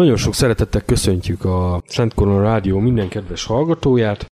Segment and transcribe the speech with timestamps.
[0.00, 4.26] Nagyon sok szeretettel köszöntjük a Szent Korona Rádió minden kedves hallgatóját.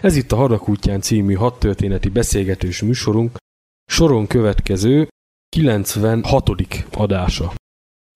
[0.00, 3.36] Ez itt a Hadak útján című hat beszélgetős műsorunk,
[3.84, 5.08] soron következő
[5.48, 6.50] 96.
[6.92, 7.52] adása.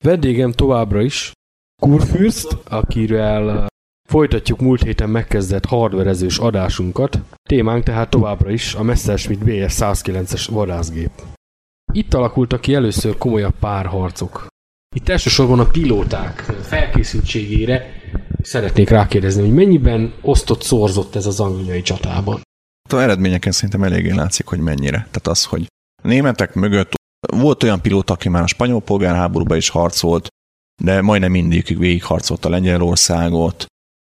[0.04, 1.32] Vendégem továbbra is
[1.82, 3.66] Kurfürst, akiről
[4.08, 7.18] folytatjuk múlt héten megkezdett hardverezős adásunkat.
[7.48, 11.10] Témánk tehát továbbra is a Messerschmitt BS 109-es vadászgép.
[11.92, 14.46] Itt alakultak ki először komolyabb párharcok.
[14.96, 17.90] Itt elsősorban a pilóták felkészültségére
[18.42, 22.40] szeretnék rákérdezni, hogy mennyiben osztott, szorzott ez az angliai csatában?
[22.90, 24.96] A eredményeken szerintem eléggé látszik, hogy mennyire.
[24.96, 25.66] Tehát az, hogy
[26.02, 26.94] a németek mögött
[27.32, 30.28] volt olyan pilóta, aki már a spanyol polgárháborúban is harcolt,
[30.82, 33.66] de majdnem mindig végigharcolt a Lengyelországot,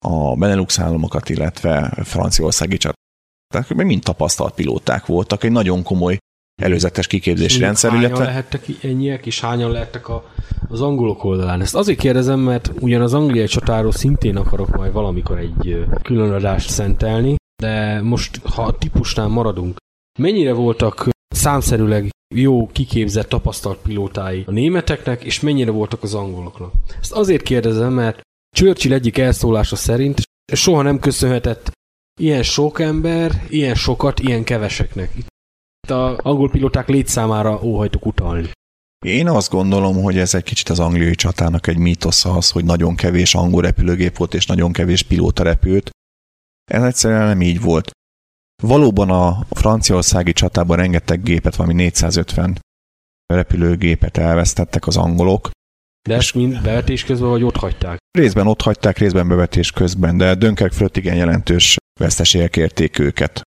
[0.06, 2.94] a Benelux államokat, illetve Franciaországi csat.
[3.54, 6.18] Tehát mind tapasztalt pilóták voltak, egy nagyon komoly
[6.62, 8.26] előzetes kiképzési rendszer, hányan illetve...
[8.26, 10.32] lehettek ennyiek, és hányan lehettek a,
[10.68, 11.62] az angolok oldalán?
[11.62, 17.36] Ezt azért kérdezem, mert ugyan az angliai csatáról szintén akarok majd valamikor egy különadást szentelni,
[17.62, 19.78] de most, ha a típusnál maradunk,
[20.20, 26.74] mennyire voltak számszerűleg jó, kiképzett, tapasztalt pilótái a németeknek, és mennyire voltak az angoloknak?
[27.02, 28.22] Ezt azért kérdezem, mert
[28.56, 30.22] Churchill egyik elszólása szerint
[30.54, 31.72] soha nem köszönhetett
[32.20, 35.12] ilyen sok ember, ilyen sokat, ilyen keveseknek
[35.92, 38.50] a angol pilóták létszámára óhajtok utalni.
[39.06, 42.96] Én azt gondolom, hogy ez egy kicsit az angliai csatának egy mítosza az, hogy nagyon
[42.96, 45.90] kevés angol repülőgép volt, és nagyon kevés pilóta repült.
[46.72, 47.92] Ez egyszerűen nem így volt.
[48.64, 52.60] Valóban a franciaországi csatában rengeteg gépet, valami 450
[53.34, 55.50] repülőgépet elvesztettek az angolok.
[56.10, 57.98] De ezt mind bevetés közben, vagy ott hagyták?
[58.18, 63.42] Részben ott hagyták, részben bevetés közben, de Dönkerk fölött igen jelentős veszteségek érték őket,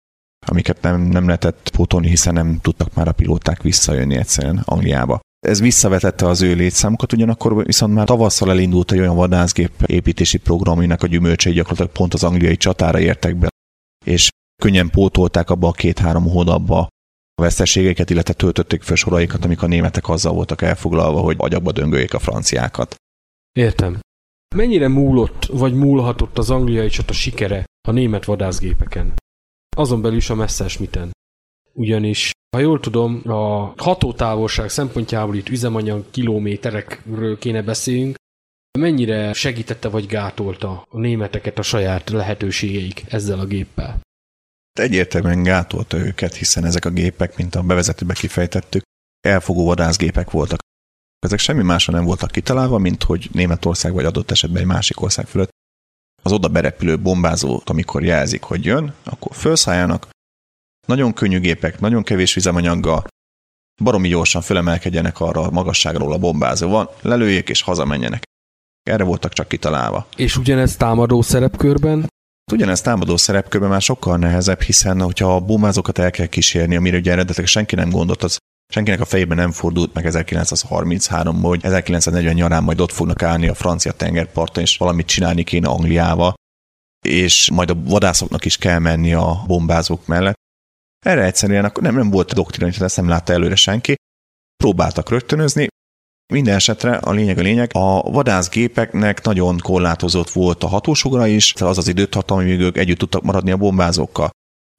[0.46, 5.20] amiket nem, nem lehetett pótolni, hiszen nem tudtak már a pilóták visszajönni egyszerűen Angliába.
[5.46, 10.78] Ez visszavetette az ő létszámukat, ugyanakkor viszont már tavasszal elindult egy olyan vadászgép építési program,
[10.78, 13.48] aminek a gyümölcsei gyakorlatilag pont az angliai csatára értek be,
[14.04, 14.28] és
[14.62, 16.78] könnyen pótolták abba a két-három hónapba
[17.34, 22.14] a veszteségeket, illetve töltötték fel soraikat, amik a németek azzal voltak elfoglalva, hogy agyagba döngöljék
[22.14, 22.94] a franciákat.
[23.52, 24.00] Értem.
[24.54, 29.14] Mennyire múlott, vagy múlhatott az angliai csata sikere a német vadászgépeken?
[29.76, 31.10] Azon belül is a Messerschmitten.
[31.72, 38.14] Ugyanis, ha jól tudom, a hatótávolság szempontjából itt üzemanyag kilométerekről kéne beszéljünk,
[38.78, 44.00] mennyire segítette vagy gátolta a németeket a saját lehetőségeik ezzel a géppel?
[44.72, 48.82] Egyértelműen gátolta őket, hiszen ezek a gépek, mint a bevezetőbe kifejtettük,
[49.20, 50.58] elfogó vadászgépek voltak.
[51.18, 55.26] Ezek semmi másra nem voltak kitalálva, mint hogy Németország vagy adott esetben egy másik ország
[55.26, 55.50] fölött
[56.22, 60.08] az oda berepülő bombázót, amikor jelzik, hogy jön, akkor felszálljanak,
[60.86, 63.04] nagyon könnyű gépek, nagyon kevés üzemanyaggal,
[63.82, 68.22] baromi gyorsan fölemelkedjenek arra a magasságról a bombázó van, lelőjék és hazamenjenek.
[68.82, 70.06] Erre voltak csak kitalálva.
[70.16, 72.10] És ugyanez támadó szerepkörben?
[72.52, 77.12] Ugyanez támadó szerepkörben már sokkal nehezebb, hiszen hogyha a bombázókat el kell kísérni, amire ugye
[77.12, 78.36] eredetileg senki nem gondolt, az
[78.72, 83.54] senkinek a fejében nem fordult meg 1933-ban, hogy 1940 nyarán majd ott fognak állni a
[83.54, 86.34] francia tengerparton, és valamit csinálni kéne Angliával,
[87.06, 90.40] és majd a vadászoknak is kell menni a bombázók mellett.
[91.06, 93.94] Erre egyszerűen akkor nem, nem volt doktrina, ezt nem látta előre senki.
[94.56, 95.66] Próbáltak rögtönözni,
[96.32, 101.78] minden esetre a lényeg a lényeg, a vadászgépeknek nagyon korlátozott volt a hatósugra is, az
[101.78, 104.30] az időtartam, amíg ők együtt tudtak maradni a bombázókkal.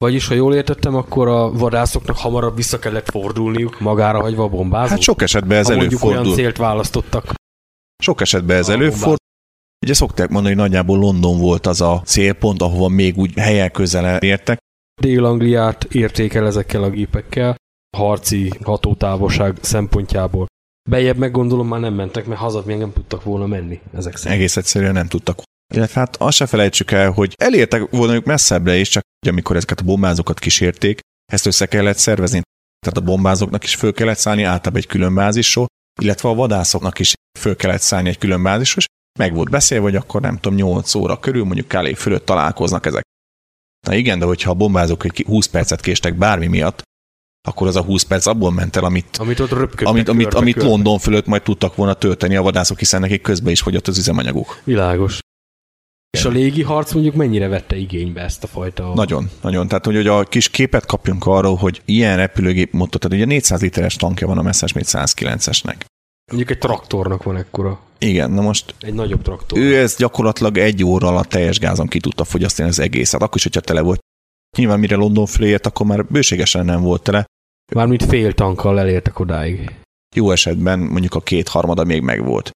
[0.04, 4.88] Vagyis, ha jól értettem, akkor a vadászoknak hamarabb vissza kellett fordulniuk, magára hagyva a bombázót?
[4.88, 6.20] Hát sok esetben ez ha előfordul.
[6.20, 7.34] olyan célt választottak.
[8.02, 9.16] Sok esetben ez előfordul.
[9.84, 14.18] Ugye szokták mondani, hogy nagyjából London volt az a célpont, ahova még úgy helyen közel
[14.18, 14.58] értek.
[15.02, 17.56] Dél-Angliát érték el ezekkel a gépekkel,
[17.96, 20.46] harci hatótávolság szempontjából.
[20.90, 24.34] Bejebb meg gondolom már nem mentek, mert haza még nem tudtak volna menni ezek szerint.
[24.38, 25.42] Egész egyszerűen nem tudtak.
[25.74, 29.80] Illetve hát azt se felejtsük el, hogy elértek volna ők messzebbre is, csak amikor ezeket
[29.80, 31.00] a bombázókat kísérték,
[31.32, 32.40] ezt össze kellett szervezni.
[32.86, 35.66] Tehát a bombázóknak is föl kellett szállni általában egy külön bázisról,
[36.00, 38.86] illetve a vadászoknak is föl kellett szállni egy külön bázisról, és
[39.18, 43.02] meg volt beszélve, hogy akkor nem tudom, 8 óra körül, mondjuk Kálé fölött találkoznak ezek.
[43.86, 46.82] Na igen, de hogyha a bombázók egy 20 percet késtek bármi miatt,
[47.48, 50.54] akkor az a 20 perc abból ment el, amit, amit, ott amit, amit, körbe, amit
[50.54, 50.68] körbe.
[50.68, 54.60] London fölött majd tudtak volna tölteni a vadászok, hiszen nekik közben is fogyott az üzemanyaguk.
[54.64, 55.18] Világos.
[56.14, 58.94] És a légi harc mondjuk mennyire vette igénybe ezt a fajta...
[58.94, 59.68] Nagyon, nagyon.
[59.68, 63.60] Tehát, hogy, hogy a kis képet kapjunk arról, hogy ilyen repülőgép mondta, tehát ugye 400
[63.60, 65.76] literes tankja van a Messerschmitt 109-esnek.
[66.26, 67.80] Mondjuk egy traktornak van ekkora.
[67.98, 68.74] Igen, na most...
[68.80, 69.58] Egy nagyobb traktor.
[69.58, 73.42] Ő ez gyakorlatilag egy óra alatt teljes gázon ki tudta fogyasztani az egészet, akkor is,
[73.42, 74.00] hogyha tele volt.
[74.56, 77.24] Nyilván mire London fölé ért, akkor már bőségesen nem volt tele.
[77.74, 79.74] Mármint fél tankkal elértek odáig.
[80.16, 82.50] Jó esetben mondjuk a két harmada még megvolt.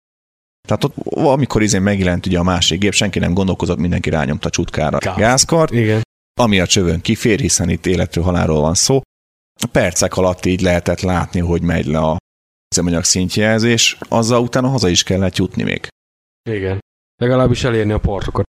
[0.68, 4.98] Tehát ott, amikor izén megjelent ugye a másik gép, senki nem gondolkozott, mindenki rányomta csutkára
[4.98, 5.16] Gáz.
[5.16, 6.02] gázkart, Igen.
[6.40, 9.00] ami a csövön kifér, hiszen itt életről halálról van szó.
[9.60, 12.16] A percek alatt így lehetett látni, hogy megy le a
[12.74, 15.88] üzemanyag szintjelzés, azzal utána haza is kellett jutni még.
[16.50, 16.78] Igen.
[17.22, 18.44] Legalábbis elérni a partokat.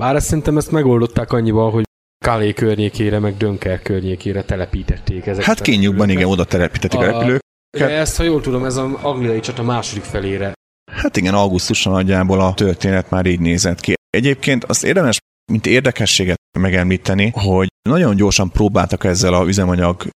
[0.00, 1.84] Bár ezt szerintem ezt megoldották annyival, hogy
[2.24, 5.44] Kálé környékére, meg Dönker környékére telepítették ezeket.
[5.44, 7.40] Hát kényükben igen, oda telepítették a, a repülők.
[7.70, 10.52] Ezt, ha jól tudom, ez az angliai csata második felére.
[10.92, 13.94] Hát igen, augusztusban nagyjából a történet már így nézett ki.
[14.10, 15.18] Egyébként azt érdemes,
[15.52, 20.08] mint érdekességet megemlíteni, hogy nagyon gyorsan próbáltak ezzel a üzemanyag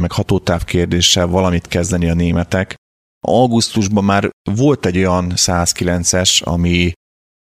[0.00, 2.74] meg hatótáv kérdéssel valamit kezdeni a németek.
[3.26, 6.92] Augusztusban már volt egy olyan 109-es, ami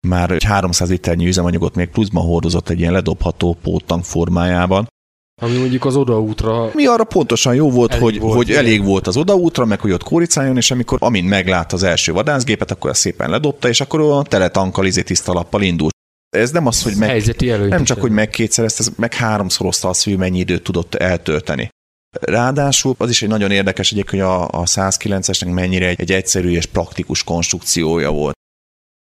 [0.06, 4.86] már egy 300 liternyi üzemanyagot még pluszban hordozott egy ilyen ledobható póttank formájában.
[5.42, 6.70] Ami mondjuk az odaútra...
[6.74, 9.90] Mi arra pontosan jó volt, elég hogy, volt, hogy elég volt az odaútra, meg hogy
[9.92, 14.00] ott kóricáljon, és amikor amint meglát az első vadászgépet, akkor ezt szépen ledobta, és akkor
[14.00, 15.94] olyan tele tankkal, izé tiszta lappal indult.
[16.36, 17.36] Ez nem az, hogy meg,
[17.68, 21.68] nem csak, hogy meg kétszer, ez meg háromszorozta azt, hogy mennyi időt tudott eltölteni.
[22.20, 26.50] Ráadásul az is egy nagyon érdekes egyébként, hogy a, a 109-esnek mennyire egy, egy egyszerű
[26.50, 28.34] és praktikus konstrukciója volt.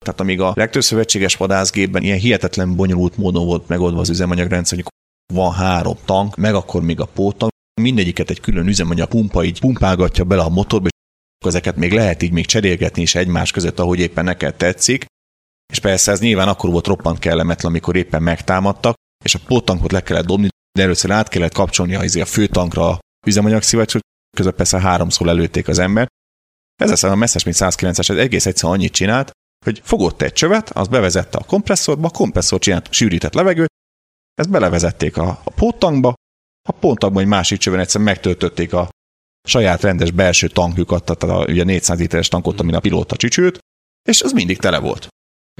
[0.05, 4.93] Tehát amíg a legtöbb szövetséges vadászgépben ilyen hihetetlen bonyolult módon volt megoldva az üzemanyagrendszer, hogy
[5.33, 7.51] van három tank, meg akkor még a pótank,
[7.81, 12.31] mindegyiket egy külön üzemanyag pumpa így pumpálgatja bele a motorba, és ezeket még lehet így
[12.31, 15.05] még cserélgetni is egymás között, ahogy éppen neked tetszik.
[15.73, 20.03] És persze ez nyilván akkor volt roppant kellemetlen, amikor éppen megtámadtak, és a póttankot le
[20.03, 24.01] kellett dobni, de először át kellett kapcsolni a, izé a főtankra a üzemanyagszivacskot,
[24.37, 26.07] közben persze háromszor lelőtték az ember.
[26.75, 29.31] Ez az a Messerschmitt 109-es, ez egész egyszerűen annyit csinált,
[29.65, 33.73] hogy fogott egy csövet, az bevezette a kompresszorba, a kompresszor csinált sűrített levegőt,
[34.35, 36.13] ezt belevezették a, a póttankba,
[36.69, 38.89] a póttankban egy másik csövön egyszerűen megtöltötték a
[39.47, 43.59] saját rendes belső tankjukat, tehát a ugye 400 literes tankot, amin a pilóta csücsült,
[44.09, 45.07] és az mindig tele volt.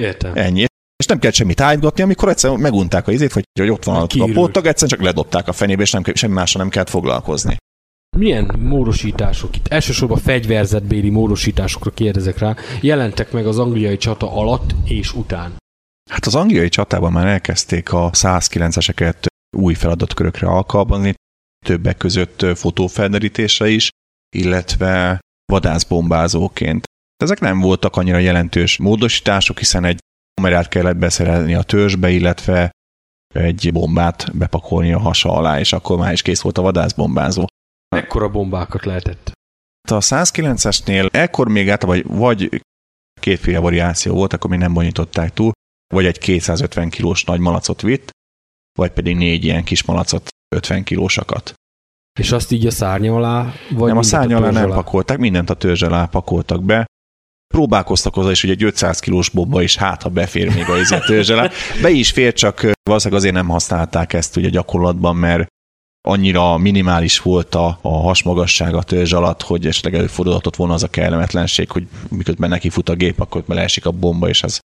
[0.02, 0.32] Értem.
[0.36, 0.66] Ennyi.
[0.96, 4.02] És nem kellett semmit állítgatni, amikor egyszer megunták a izét, hogy, hogy ott van a,
[4.02, 7.58] a póttag, egyszerűen csak ledobták a fenébe, és nem, semmi mással nem kellett foglalkozni.
[8.18, 15.14] Milyen módosítások, itt elsősorban fegyverzetbéli módosításokra kérdezek rá, jelentek meg az angliai csata alatt és
[15.14, 15.56] után?
[16.10, 19.26] Hát az angliai csatában már elkezdték a 109-eseket
[19.58, 21.14] új feladatkörökre alkalmazni,
[21.66, 23.90] többek között fotófelderítésre is,
[24.36, 26.84] illetve vadászbombázóként.
[27.24, 30.00] Ezek nem voltak annyira jelentős módosítások, hiszen egy
[30.34, 32.72] kamerát kellett beszerelni a törzsbe, illetve
[33.34, 37.46] egy bombát bepakolni a hasa alá, és akkor már is kész volt a vadászbombázó.
[37.96, 39.32] Mekkora bombákat lehetett?
[39.90, 42.62] A 109-esnél ekkor még át, vagy, vagy
[43.22, 45.52] kétféle variáció volt, akkor még nem bonyították túl,
[45.94, 48.10] vagy egy 250 kilós nagy malacot vitt,
[48.80, 51.54] vagy pedig négy ilyen kis malacot 50 kilósakat.
[52.20, 53.54] És azt így a szárnya alá?
[53.70, 54.76] Vagy nem, a szárnya alá nem alá?
[54.76, 56.86] pakolták, mindent a törzs alá pakoltak be.
[57.54, 61.30] Próbálkoztak hozzá is, hogy egy 500 kilós bomba is hát, ha befér még a törzs
[61.30, 61.50] alá.
[61.82, 65.48] Be is fér, csak valószínűleg azért nem használták ezt ugye gyakorlatban, mert
[66.08, 70.88] annyira minimális volt a, a hasmagasság a törzs alatt, hogy esetleg előfordulhatott volna az a
[70.88, 74.60] kellemetlenség, hogy miközben neki fut a gép, akkor beleesik a bomba, és az,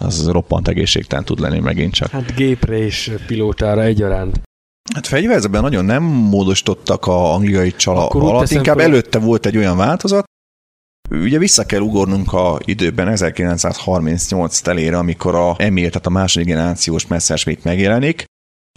[0.00, 2.10] az roppant egészségtelen tud lenni megint csak.
[2.10, 4.40] Hát gépre és pilótára egyaránt.
[4.94, 9.56] Hát fegyverzetben nagyon nem módosítottak a angliai csala Akkor alatt, inkább föl- előtte volt egy
[9.56, 10.24] olyan változat,
[11.10, 17.06] Ugye vissza kell ugornunk a időben 1938 telére, amikor a Emil, tehát a második generációs
[17.06, 18.24] Messerschmitt megjelenik,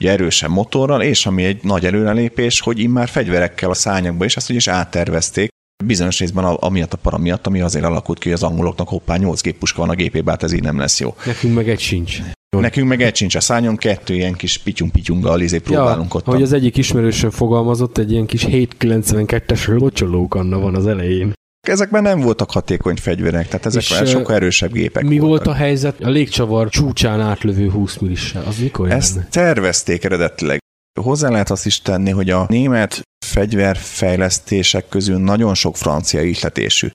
[0.01, 4.50] ugye erősen motorral, és ami egy nagy előrelépés, hogy immár fegyverekkel a szányakba is, ezt
[4.50, 5.50] ugye is áttervezték,
[5.86, 9.18] bizonyos részben a- amiatt a para miatt, ami azért alakult ki, hogy az angoloknak hoppá
[9.18, 11.15] 8 géppuska van a gépébe, hát ez így nem lesz jó.
[11.25, 12.20] Nekünk meg egy sincs.
[12.58, 16.27] Nekünk meg egy sincs a szányon, kettő ilyen kis pityung-pityunggal izé próbálunk ott.
[16.27, 21.34] Ahogy az egyik ismerősöm fogalmazott, egy ilyen kis 792-es locsolókanna van az elején.
[21.68, 25.27] Ezekben nem voltak hatékony fegyverek, tehát ezek És, sokkal erősebb gépek Mi voltak.
[25.46, 28.44] volt a helyzet a légcsavar csúcsán átlövő 20 millissel?
[28.48, 29.27] Az mikor Ezt jelenne?
[29.32, 30.60] tervezték eredetileg.
[31.01, 36.88] Hozzá lehet azt is tenni, hogy a német fegyverfejlesztések közül nagyon sok francia ihletésű.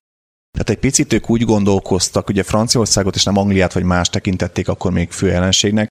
[0.50, 4.92] Tehát egy picit ők úgy gondolkoztak, ugye Franciaországot és nem Angliát vagy más tekintették akkor
[4.92, 5.88] még fő ellenségnek,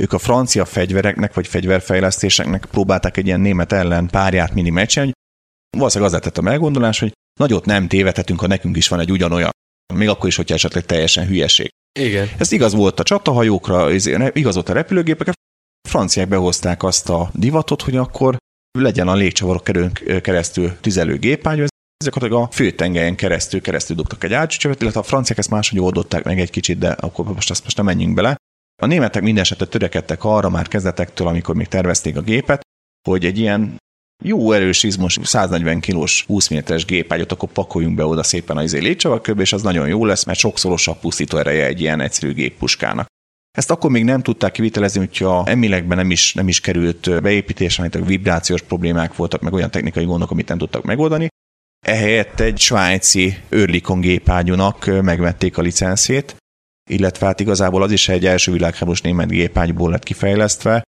[0.00, 5.14] ők a francia fegyvereknek vagy fegyverfejlesztéseknek próbálták egy ilyen német ellen párját mini meccsen, hogy
[5.76, 9.50] valószínűleg az lett a meggondolás, hogy nagyot nem tévedhetünk, ha nekünk is van egy ugyanolyan.
[9.94, 11.68] Még akkor is, hogyha esetleg teljesen hülyeség.
[11.98, 12.28] Igen.
[12.38, 13.92] Ez igaz volt a csatahajókra,
[14.32, 15.32] igaz volt a repülőgépekre.
[15.86, 18.36] Franciák behozták azt a divatot, hogy akkor
[18.78, 19.64] legyen a légcsavarok
[20.22, 21.64] keresztül tüzelő gépágy,
[21.96, 26.40] ezeket a főtengelyen keresztül keresztül dugtak egy ágycsövet, illetve a franciák ezt máshogy oldották meg
[26.40, 28.36] egy kicsit, de akkor most azt most nem menjünk bele.
[28.82, 32.60] A németek minden esetre törekedtek arra már kezdetektől, amikor még tervezték a gépet,
[33.08, 33.76] hogy egy ilyen
[34.24, 38.78] jó erős izmos 140 kilós 20 méteres gépágyat, akkor pakoljunk be oda szépen az izé
[38.78, 43.06] légcsavarkörbe, és az nagyon jó lesz, mert sokszorosabb pusztító ereje egy ilyen egyszerű géppuskának.
[43.56, 48.04] Ezt akkor még nem tudták kivitelezni, hogyha emilekben nem is, nem is került beépítés, hanem
[48.04, 51.28] vibrációs problémák voltak, meg olyan technikai gondok, amit nem tudtak megoldani.
[51.86, 56.36] Ehelyett egy svájci Örlikon gépágyúnak megvették a licenszét,
[56.90, 60.82] illetve hát igazából az is egy első világháborús német gépágyból lett kifejlesztve.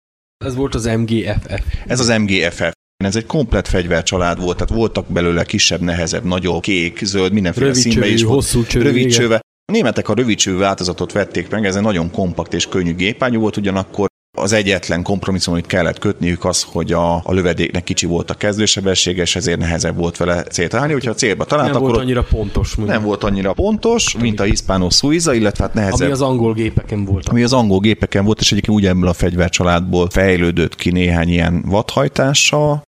[0.44, 1.62] Ez volt az MGFF.
[1.86, 2.70] Ez az MGFF.
[3.04, 7.82] Ez egy komplet fegyvercsalád volt, tehát voltak belőle kisebb, nehezebb, nagyobb, kék, zöld, mindenféle Rövid
[7.82, 8.34] színbe csövű, is volt.
[8.34, 9.18] hosszú csövű, rövid igen.
[9.18, 9.40] csöve.
[9.66, 13.40] A németek a rövid csövű változatot vették meg, ez egy nagyon kompakt és könnyű gépágyú
[13.40, 14.06] volt, ugyanakkor
[14.36, 19.22] az egyetlen kompromisszum, amit kellett kötniük az, hogy a, a lövedéknek kicsi volt a kezdősebessége,
[19.22, 20.92] és ezért nehezebb volt vele célt állni.
[20.92, 22.74] Hogyha a célba talált, Nem akkor volt annyira pontos.
[22.74, 22.98] mondjuk.
[22.98, 26.00] nem volt annyira pontos, mint a Hispano Suiza, illetve hát nehezebb.
[26.00, 27.28] Ami az angol gépeken volt.
[27.28, 31.62] ami az angol gépeken volt, és egyébként úgy ebből a fegyvercsaládból fejlődött ki néhány ilyen
[31.66, 32.82] vadhajtással.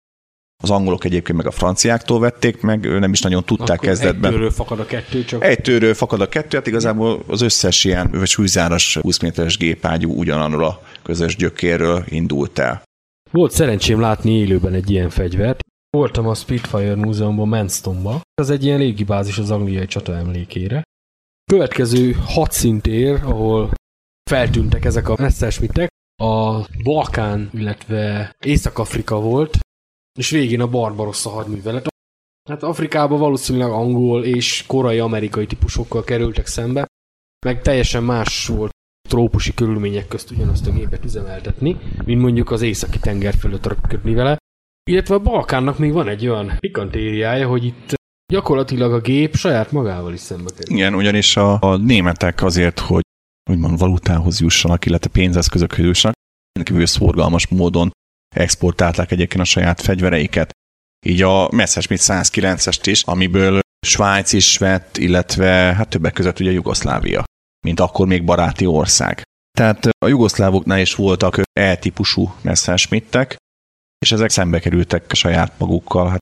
[0.62, 4.42] Az angolok egyébként meg a franciáktól vették meg, ő nem is nagyon tudták Akkor kezdetben.
[4.42, 8.10] Egy fakad a kettő, csak Egy tőről fakad a kettő, hát igazából az összes ilyen
[8.10, 12.82] vagy súlyzáras 20 méteres gépágyú ugyanarról a közös gyökérről indult el.
[13.30, 15.60] Volt szerencsém látni élőben egy ilyen fegyvert.
[15.90, 18.20] Voltam a Spitfire Múzeumban, Manstonba.
[18.34, 20.82] Ez egy ilyen légibázis az angliai csata emlékére.
[21.52, 23.70] Következő hadszintér, ahol
[24.30, 25.88] feltűntek ezek a Messerschmittek,
[26.22, 29.58] a Balkán, illetve Észak-Afrika volt,
[30.16, 31.86] és végén a Barbarossa hadművelet.
[32.48, 36.86] Hát Afrikában valószínűleg angol és korai amerikai típusokkal kerültek szembe,
[37.46, 38.70] meg teljesen más volt
[39.08, 44.36] trópusi körülmények közt ugyanazt a gépet üzemeltetni, mint mondjuk az északi tenger fölött kötni vele.
[44.90, 47.94] Illetve a Balkánnak még van egy olyan pikantériája, hogy itt
[48.32, 50.76] gyakorlatilag a gép saját magával is szembe kerül.
[50.76, 53.02] Igen, ugyanis a, a németek azért, hogy
[53.50, 56.14] úgymond valutához jussanak, illetve pénzeszközökhöz jussanak,
[56.62, 57.90] kívül szorgalmas módon
[58.36, 60.50] exportálták egyébként a saját fegyvereiket.
[61.06, 67.24] Így a Messerschmitt 109-est is, amiből Svájc is vett, illetve hát többek között ugye Jugoszlávia,
[67.66, 69.22] mint akkor még baráti ország.
[69.58, 73.36] Tehát a jugoszlávoknál is voltak E-típusú Messerschmittek,
[73.98, 76.08] és ezek szembe kerültek a saját magukkal.
[76.08, 76.20] Hát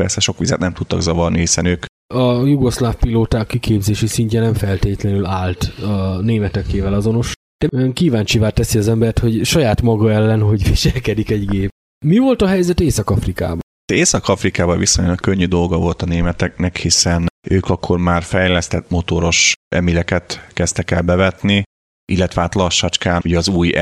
[0.00, 1.84] persze sok vizet nem tudtak zavarni, hiszen ők
[2.14, 7.32] a jugoszláv pilóták kiképzési szintje nem feltétlenül állt a németekével azonos.
[7.58, 11.70] De kíváncsivá teszi az embert, hogy saját maga ellen, hogy viselkedik egy gép.
[12.04, 13.60] Mi volt a helyzet Észak-Afrikában?
[13.92, 20.90] Észak-Afrikában viszonylag könnyű dolga volt a németeknek, hiszen ők akkor már fejlesztett motoros emileket kezdtek
[20.90, 21.62] el bevetni,
[22.12, 23.72] illetve hát lassacskán ugye az új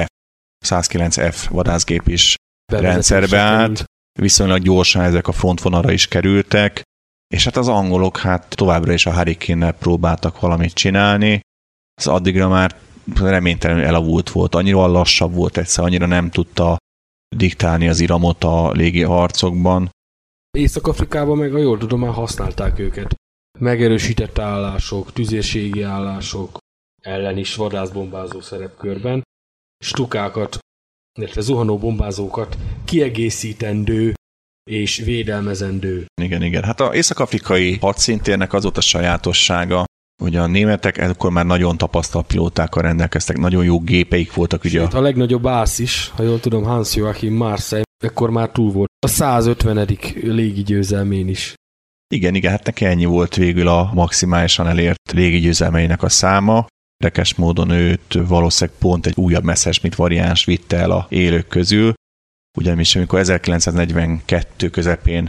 [0.67, 2.35] F-109F vadászgép is
[2.73, 3.85] rendszerbe állt,
[4.21, 6.83] viszonylag gyorsan ezek a frontvonalra is kerültek,
[7.35, 11.41] és hát az angolok hát továbbra is a hurricane próbáltak valamit csinálni,
[11.95, 12.77] az addigra már
[13.21, 16.77] reménytelenül elavult volt, annyira lassabb volt egyszer, annyira nem tudta
[17.37, 19.91] diktálni az iramot a légi harcokban.
[20.59, 23.15] Észak-Afrikában meg, a jól tudom, már használták őket.
[23.59, 26.59] Megerősített állások, tüzérségi állások
[27.03, 29.23] ellen is vadászbombázó szerepkörben,
[29.85, 30.59] stukákat,
[31.19, 34.15] illetve zuhanó bombázókat kiegészítendő
[34.71, 36.07] és védelmezendő.
[36.23, 36.63] Igen, igen.
[36.63, 39.85] Hát a észak-afrikai hadszintérnek az volt a sajátossága,
[40.23, 44.65] hogy a németek akkor már nagyon tapasztalt pilótákkal rendelkeztek, nagyon jó gépeik voltak.
[44.65, 44.99] Ugye Sőt, a...
[44.99, 48.91] a legnagyobb ász is, ha jól tudom, Hans Joachim Marseille, ekkor már túl volt.
[49.07, 49.89] A 150.
[50.23, 51.55] légi győzelmén is.
[52.15, 56.67] Igen, igen, hát neki ennyi volt végül a maximálisan elért légi győzelmeinek a száma.
[56.97, 61.93] Érdekes módon őt valószínűleg pont egy újabb Messerschmitt variáns vitte el a élők közül,
[62.59, 65.27] ugyanis amikor 1942 közepén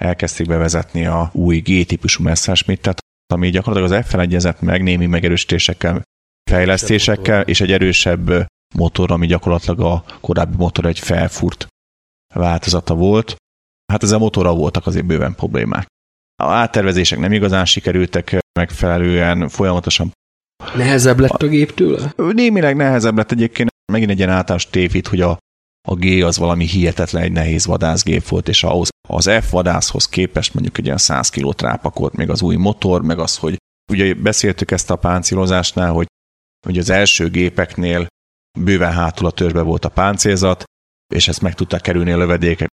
[0.00, 3.00] elkezdték bevezetni a új G-típusú Messerschmittet,
[3.32, 6.02] ami gyakorlatilag az F-fel egyezett meg némi megerősítésekkel,
[6.50, 11.66] fejlesztésekkel, és egy erősebb motor, ami gyakorlatilag a korábbi motor egy felfurt
[12.34, 13.36] változata volt.
[13.92, 15.86] Hát ezzel a motorral voltak azért bőven problémák.
[16.42, 20.12] A áttervezések nem igazán sikerültek megfelelően, folyamatosan
[20.74, 22.12] Nehezebb lett a gép tőle?
[22.16, 23.70] Némileg nehezebb lett egyébként.
[23.92, 25.38] Megint egy ilyen általános tévhit, hogy a,
[25.88, 30.54] a G az valami hihetetlen egy nehéz vadászgép volt, és ahhoz az F vadászhoz képest
[30.54, 33.56] mondjuk egy ilyen 100 kilót rápakolt még az új motor, meg az, hogy
[33.92, 36.06] ugye beszéltük ezt a páncélozásnál, hogy,
[36.66, 38.06] hogy az első gépeknél
[38.58, 40.64] bőven hátul a törzsbe volt a páncélzat,
[41.14, 42.68] és ezt meg tudták kerülni a lövedékek.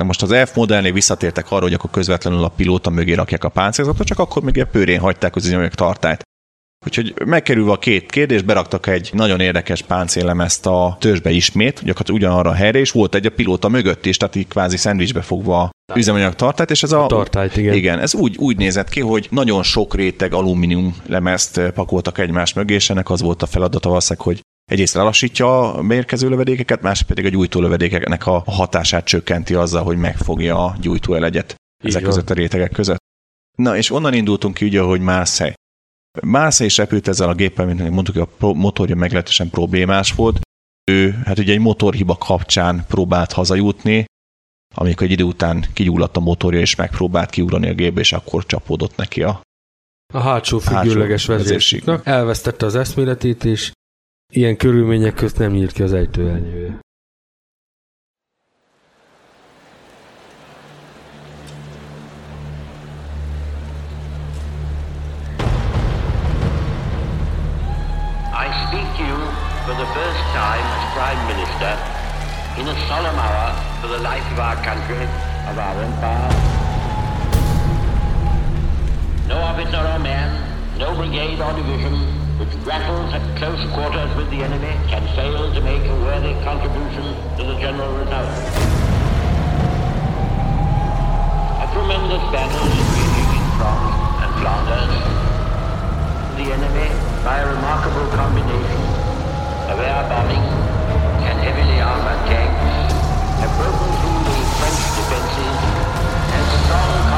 [0.00, 3.48] Na most az F modellnél visszatértek arra, hogy akkor közvetlenül a pilóta mögé rakják a
[3.48, 6.22] páncélzatot, csak akkor még pőrén hagyták az üzemanyag tartályt.
[6.86, 12.50] Úgyhogy megkerülve a két kérdés, beraktak egy nagyon érdekes páncélemezt a törzsbe ismét, gyakorlatilag ugyanarra
[12.50, 16.34] a helyre, és volt egy a pilóta mögött is, tehát így kvázi szendvicsbe fogva üzemanyag
[16.34, 17.74] tartályt, és ez a, a tartályt, igen.
[17.74, 17.98] igen.
[17.98, 22.90] ez úgy, úgy nézett ki, hogy nagyon sok réteg alumínium lemezt pakoltak egymás mögé, és
[22.90, 27.28] ennek az volt a feladata valószínűleg, hogy egyrészt lelassítja a mérkező lövedékeket, másrészt pedig a
[27.28, 32.70] gyújtó lövedékeknek a hatását csökkenti azzal, hogy megfogja a gyújtó elegyet ezek között a rétegek
[32.70, 32.98] között.
[33.58, 35.54] Na, és onnan indultunk ki ugye, hogy Marseille
[36.22, 40.40] Másza is repült ezzel a géppel, mint mondtuk, a motorja meglehetősen problémás volt.
[40.90, 44.04] Ő hát ugye egy motorhiba kapcsán próbált hazajutni,
[44.74, 48.96] amikor egy idő után kigyulladt a motorja, és megpróbált kiugrani a gépbe, és akkor csapódott
[48.96, 49.40] neki a
[50.14, 52.06] a hátsó függőleges vezérségnek.
[52.06, 53.72] Elvesztette az eszméletét, és
[54.32, 56.78] ilyen körülmények közt nem nyílt ki az ejtőernyője.
[72.58, 76.32] In a solemn hour for the life of our country, of our empire.
[79.28, 80.32] No officer or man,
[80.78, 81.92] no brigade or division
[82.40, 87.04] which grapples at close quarters with the enemy can fail to make a worthy contribution
[87.36, 88.32] to the general result.
[91.60, 94.96] A tremendous battle is raging in France and Flanders.
[96.40, 96.88] The enemy,
[97.20, 98.80] by a remarkable combination
[99.68, 100.65] of air bombing
[101.46, 102.92] heavily armored tanks
[103.38, 105.58] have broken through the French defenses
[106.34, 107.15] and strong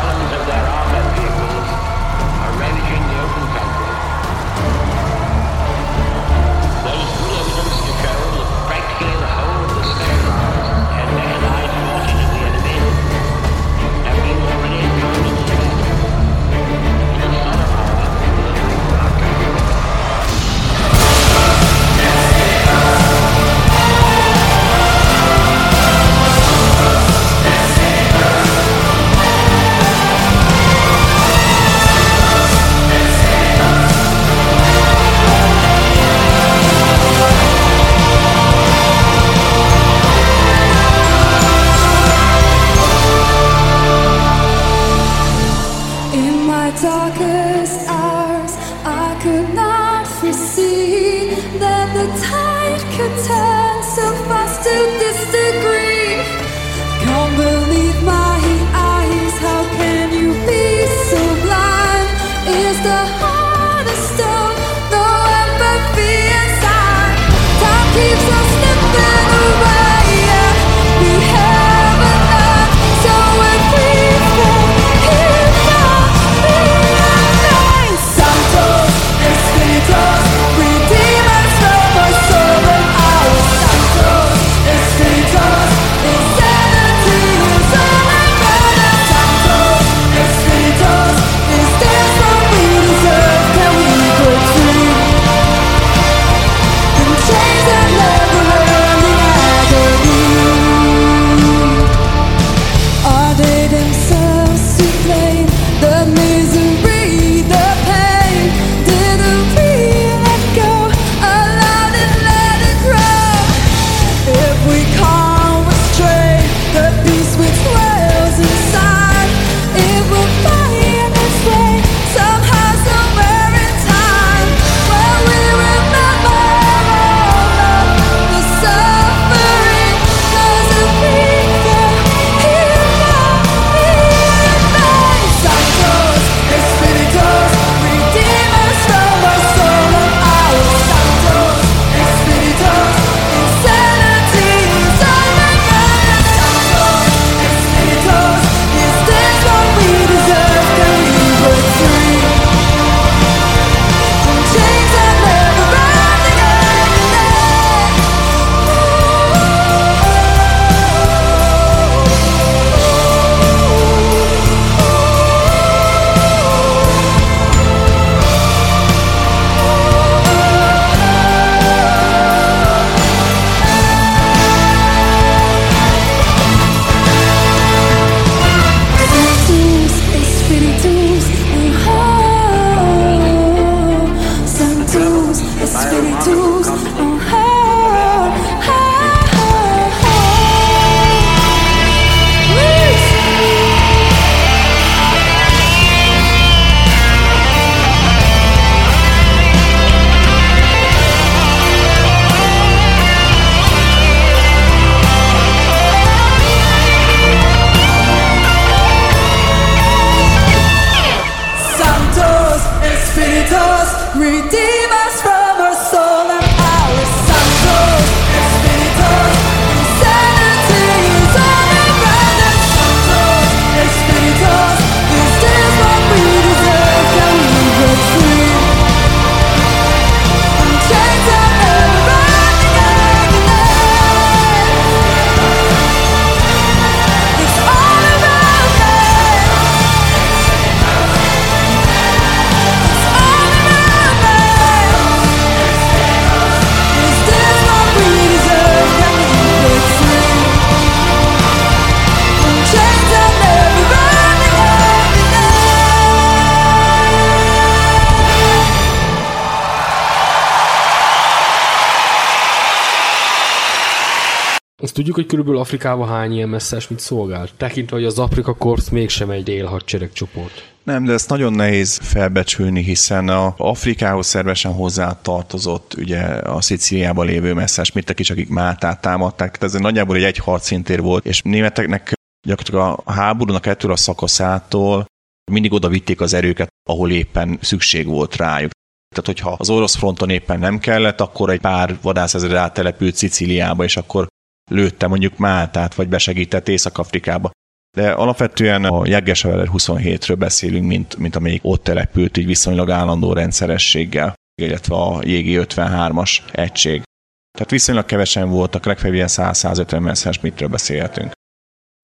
[264.89, 268.91] Azt tudjuk, hogy körülbelül Afrikában hány ilyen messzes mit szolgált, tekintve, hogy az Afrika Korps
[268.91, 270.73] mégsem egy élhadseregcsoport.
[270.83, 277.27] Nem, de ezt nagyon nehéz felbecsülni, hiszen a Afrikához szervesen hozzá tartozott ugye a Szicíliában
[277.27, 281.43] lévő messzes mittek is, akik Máltát támadták, tehát ez nagyjából egy egy harcintér volt, és
[281.43, 282.13] németeknek
[282.47, 285.05] gyakorlatilag a háborúnak ettől a szakaszától
[285.51, 288.71] mindig oda vitték az erőket, ahol éppen szükség volt rájuk.
[289.09, 293.97] Tehát, hogyha az orosz fronton éppen nem kellett, akkor egy pár vadászezred áttelepült Szicíliába, és
[293.97, 294.29] akkor
[294.69, 297.51] lőtte mondjuk Máltát, vagy besegített Észak-Afrikába.
[297.97, 304.35] De alapvetően a Jaggesavaler 27-ről beszélünk, mint, mint amelyik ott települt így viszonylag állandó rendszerességgel,
[304.63, 307.03] illetve a Jégi 53-as egység.
[307.51, 311.33] Tehát viszonylag kevesen voltak, legfeljebb ilyen 100-150 messzes mitről beszélhetünk.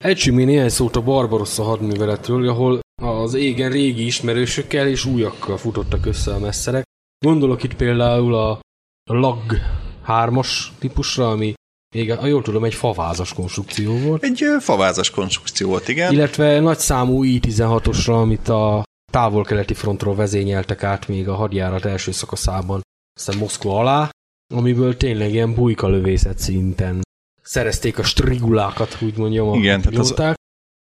[0.05, 6.07] Ejtsünk még néhány szót a Barbarossa hadműveletről, ahol az égen régi ismerősökkel és újakkal futottak
[6.07, 6.85] össze a messzerek.
[7.25, 8.61] Gondolok itt például a
[9.11, 9.43] LAG
[10.07, 10.49] 3-as
[10.79, 11.55] típusra, ami
[11.95, 14.23] még, ha jól tudom, egy favázas konstrukció volt.
[14.23, 16.13] Egy favázas konstrukció volt, igen.
[16.13, 22.81] Illetve nagy számú I-16-osra, amit a távol-keleti frontról vezényeltek át még a hadjárat első szakaszában,
[23.17, 24.11] aztán Moszkva alá,
[24.55, 27.03] amiből tényleg ilyen bujka lövészet szinten
[27.43, 30.15] szerezték a strigulákat, úgy mondjam, a Igen, tehát az,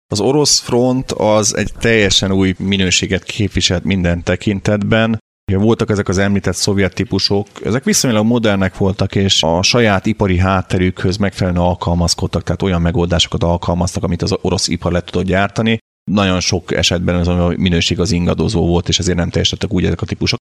[0.08, 5.20] az orosz front az egy teljesen új minőséget képviselt minden tekintetben.
[5.58, 11.18] Voltak ezek az említett szovjet típusok, ezek viszonylag modernek voltak, és a saját ipari hátterükhöz
[11.18, 15.78] megfelelően alkalmazkodtak, tehát olyan megoldásokat alkalmaztak, amit az orosz ipar le tudott gyártani.
[16.12, 20.02] Nagyon sok esetben az a minőség az ingadozó volt, és ezért nem teljesítettek úgy ezek
[20.02, 20.40] a típusok.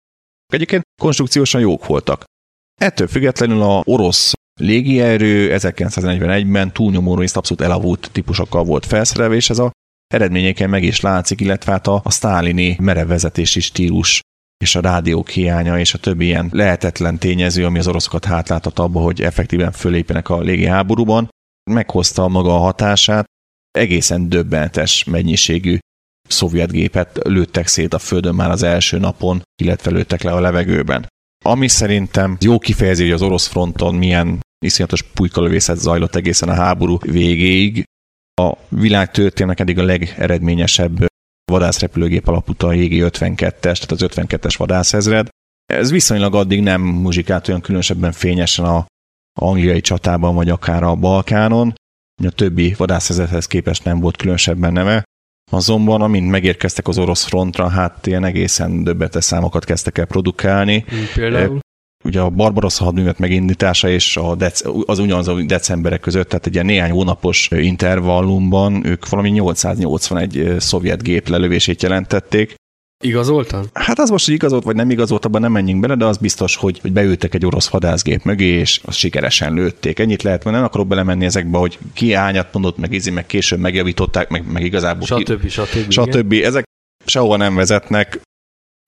[0.53, 2.23] Egyébként konstrukciósan jók voltak.
[2.81, 9.59] Ettől függetlenül a orosz légierő 1941-ben túlnyomó részt abszolút elavult típusokkal volt felszerelve, és ez
[9.59, 9.71] a
[10.13, 14.21] eredményeken meg is látszik, illetve hát a, a sztálini merevvezetési stílus
[14.57, 18.99] és a rádiók hiánya és a többi ilyen lehetetlen tényező, ami az oroszokat hátlátott abba,
[18.99, 21.29] hogy effektíven fölépjenek a légiháborúban,
[21.71, 23.25] meghozta maga a hatását,
[23.71, 25.77] egészen döbbenetes mennyiségű
[26.27, 31.07] szovjet gépet lőttek szét a földön már az első napon, illetve lőttek le a levegőben.
[31.45, 36.97] Ami szerintem jó kifejezi, hogy az orosz fronton milyen iszonyatos pulykalövészet zajlott egészen a háború
[37.01, 37.83] végéig.
[38.41, 41.05] A világ történelmek eddig a legeredményesebb
[41.51, 45.27] vadászrepülőgép alapúta a jégi 52-es, tehát az 52-es vadászezred.
[45.65, 48.85] Ez viszonylag addig nem muzsikált olyan különösebben fényesen a
[49.39, 51.73] angliai csatában, vagy akár a Balkánon.
[52.23, 55.03] A többi vadászezredhez képest nem volt különösebben neve.
[55.51, 60.85] Azonban, amint megérkeztek az orosz frontra, hát ilyen egészen döbbetes számokat kezdtek el produkálni.
[61.13, 61.59] Például?
[62.05, 66.53] Ugye a Barbarossa hadművet megindítása és a dec- az ugyanaz a decemberek között, tehát egy
[66.53, 72.55] ilyen néhány hónapos intervallumban ők valami 881 szovjet gép lelövését jelentették.
[73.03, 73.65] Igazoltan?
[73.73, 76.55] Hát az most, hogy igazolt vagy nem igazolt, abban nem menjünk bele, de az biztos,
[76.55, 79.99] hogy, hogy beültek egy orosz vadászgép mögé, és azt sikeresen lőtték.
[79.99, 83.59] Ennyit lehet, mert nem akarok belemenni ezekbe, hogy ki ányat mondott, meg ízi, meg később
[83.59, 85.05] megjavították, meg, meg igazából.
[85.05, 85.41] Stb.
[85.41, 85.91] Ki, stb.
[85.91, 86.33] stb.
[86.33, 86.63] Ezek
[87.05, 88.19] sehova nem vezetnek.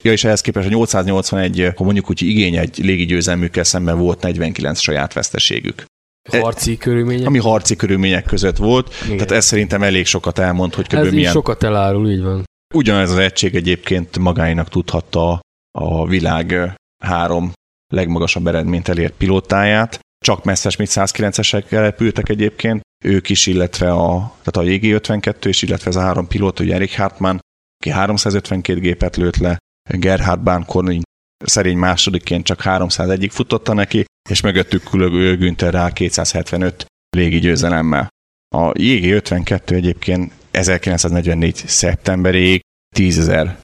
[0.03, 4.79] Ja, és ehhez képest a 881, ha mondjuk úgy igény egy légigyőzelmükkel szemben volt 49
[4.79, 5.86] saját veszteségük.
[6.29, 7.27] Harci körülmények?
[7.27, 9.17] Ami harci körülmények között volt, Igen.
[9.17, 11.13] tehát ez szerintem elég sokat elmond, hogy kb.
[11.13, 11.31] milyen...
[11.31, 12.43] sokat elárul, így van.
[12.75, 15.39] Ugyanez az egység egyébként magáinak tudhatta
[15.79, 17.51] a világ három
[17.93, 19.99] legmagasabb eredményt elért pilótáját.
[20.25, 25.95] Csak Messerschmitt 109-esek repültek egyébként, ők is, illetve a, tehát a JG52 is, illetve ez
[25.95, 27.39] a három pilóta, ugye Erik Hartmann,
[27.79, 29.57] aki 352 gépet lőtt le,
[29.88, 31.02] Gerhard Bánkorni
[31.45, 38.08] szerény másodikként csak 301-ig futotta neki, és mögöttük különböző Günther rá 275 légi győzelemmel.
[38.56, 41.63] A JG52 egyébként 1944.
[41.65, 42.62] szeptemberig
[42.95, 43.60] 10 ezer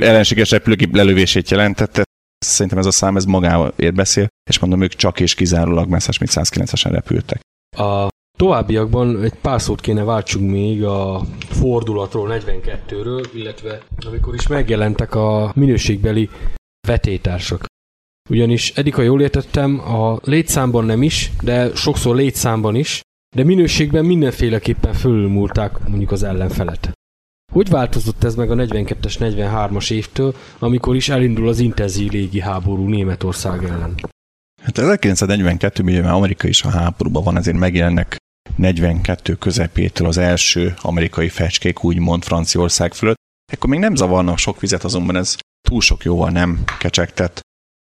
[0.00, 2.02] ellenséges repülőgép lelövését jelentette.
[2.38, 6.88] Szerintem ez a szám ez magáért beszél, és mondom, ők csak és kizárólag Messerschmitt 109-esen
[6.90, 7.40] repültek.
[7.76, 15.14] A továbbiakban egy pár szót kéne váltsunk még a fordulatról, 42-ről, illetve amikor is megjelentek
[15.14, 16.30] a minőségbeli
[16.86, 17.64] vetétársak.
[18.30, 23.00] Ugyanis eddig, ha jól értettem, a létszámban nem is, de sokszor létszámban is,
[23.36, 26.90] de minőségben mindenféleképpen fölülmúlták mondjuk az ellenfelet.
[27.52, 32.88] Hogy változott ez meg a 42-es, 43-as évtől, amikor is elindul az intenzív légi háború
[32.88, 33.94] Németország ellen?
[34.62, 38.16] Hát 1942-ben már Amerika is a háborúban van, ezért megjelennek
[38.56, 43.16] 42 közepétől az első amerikai fecskék, úgymond Franciaország fölött.
[43.52, 45.36] Ekkor még nem zavarnak sok vizet, azonban ez
[45.68, 47.40] túl sok jóval nem kecsegtet.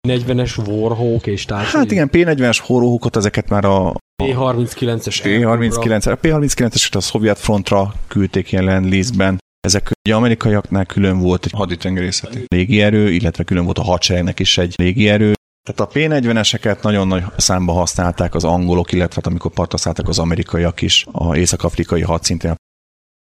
[0.07, 1.79] 40-es Warhawk és társai?
[1.79, 8.51] Hát igen, P40-es Warhawkot, ezeket már a P-39-es P-39, a P-39-eset a szovjet frontra küldték
[8.51, 9.39] ilyen Lend-Lease-ben.
[9.59, 14.73] Ezek ugye amerikaiaknál külön volt egy haditengerészeti légierő, illetve külön volt a hadseregnek is egy
[14.77, 15.33] légierő.
[15.71, 20.81] Tehát a P-40-eseket nagyon nagy számba használták az angolok, illetve hát amikor partra az amerikaiak
[20.81, 22.55] is, a észak-afrikai hadszintén a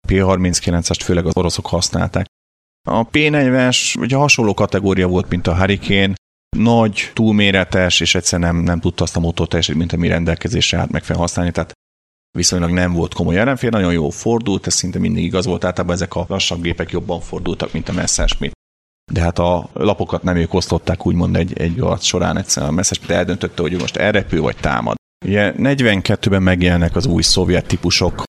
[0.07, 2.25] P-39-est főleg az oroszok használták.
[2.89, 6.13] A P-40-es ugye hasonló kategória volt, mint a Hurricane,
[6.57, 11.03] nagy, túlméretes, és egyszerűen nem, nem tudta azt a motor mint ami rendelkezésre állt meg
[11.03, 11.71] felhasználni, tehát
[12.37, 16.15] viszonylag nem volt komoly ellenfél, nagyon jó fordult, ez szinte mindig igaz volt, általában ezek
[16.15, 18.59] a lassabb gépek jobban fordultak, mint a Messerschmitt.
[19.13, 23.11] De hát a lapokat nem ők osztották úgymond egy, egy alatt során, egyszerűen a Messerschmitt
[23.11, 24.95] eldöntötte, hogy most elrepül vagy támad.
[25.25, 28.23] Ugye 42-ben megjelennek az új szovjet típusok,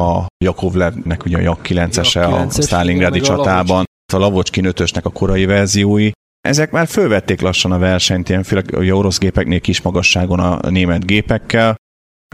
[0.00, 6.10] a Jakovlevnek ugye a Jak 9-ese a Stalingradi csatában, a Lavocskin 5 a korai verziói,
[6.40, 11.06] ezek már fölvették lassan a versenyt, ilyen főleg a orosz gépeknél kis magasságon a német
[11.06, 11.76] gépekkel.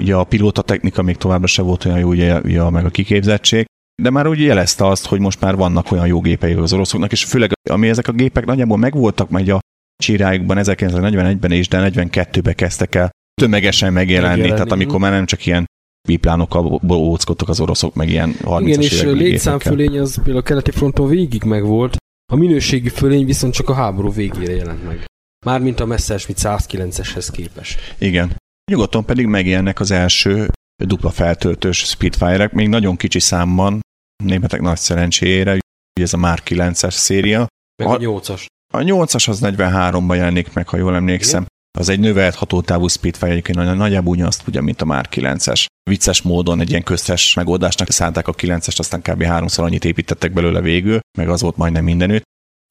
[0.03, 3.67] Ugye a pilóta technika még továbbra se volt olyan jó, ugye, ugye meg a kiképzettség,
[4.03, 7.25] de már úgy jelezte azt, hogy most már vannak olyan jó gépei az oroszoknak, és
[7.25, 9.59] főleg ami ezek a gépek nagyjából megvoltak majd a
[10.03, 14.57] csirájukban 1941-ben és de 42-ben kezdtek el tömegesen megjelenni, megjelenni.
[14.57, 15.65] tehát amikor már nem csak ilyen
[16.09, 21.09] biplánokkal óckodtak az oroszok, meg ilyen 30 Igen, és létszámfölény az például a keleti fronton
[21.09, 21.97] végig megvolt,
[22.33, 25.05] a minőségi fölény viszont csak a háború végére jelent meg.
[25.47, 27.95] Mármint a Messerschmitt 109-eshez képest.
[27.99, 28.37] Igen.
[28.71, 30.51] Nyugaton pedig megjelennek az első
[30.85, 33.81] dupla feltöltős Spitfire-ek, még nagyon kicsi számban,
[34.25, 37.47] németek nagy szerencsére, ugye ez a Mark 9-es széria.
[37.83, 38.47] Meg a, a 8-as.
[38.75, 41.41] A 8-as az 43-ban jelenik meg, ha jól emlékszem.
[41.41, 41.53] Igen?
[41.79, 45.65] Az egy növelt hatótávú Spitfire, egyébként nagyjából ugyanazt tudja, mint a Mark 9-es.
[45.91, 49.23] Vicces módon egy ilyen köztes megoldásnak szánták a 9-est, aztán kb.
[49.23, 52.23] háromszor annyit építettek belőle végül, meg az volt majdnem mindenütt.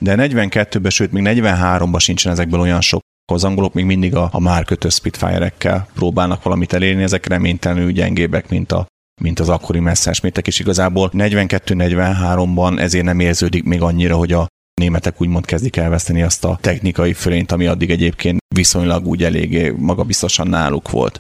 [0.04, 4.39] De 42-ben, sőt még 43-ban sincsen ezekből olyan sok az angolok még mindig a, a
[4.39, 8.86] Mark 5 Spitfire-ekkel próbálnak valamit elérni, ezek reménytelenül gyengébbek, mint, a,
[9.21, 14.47] mint az akkori Messerschmittek, és igazából 42-43-ban ezért nem érződik még annyira, hogy a
[14.82, 20.47] németek úgymond kezdik elveszteni azt a technikai fölényt, ami addig egyébként viszonylag úgy eléggé magabiztosan
[20.47, 21.17] náluk volt.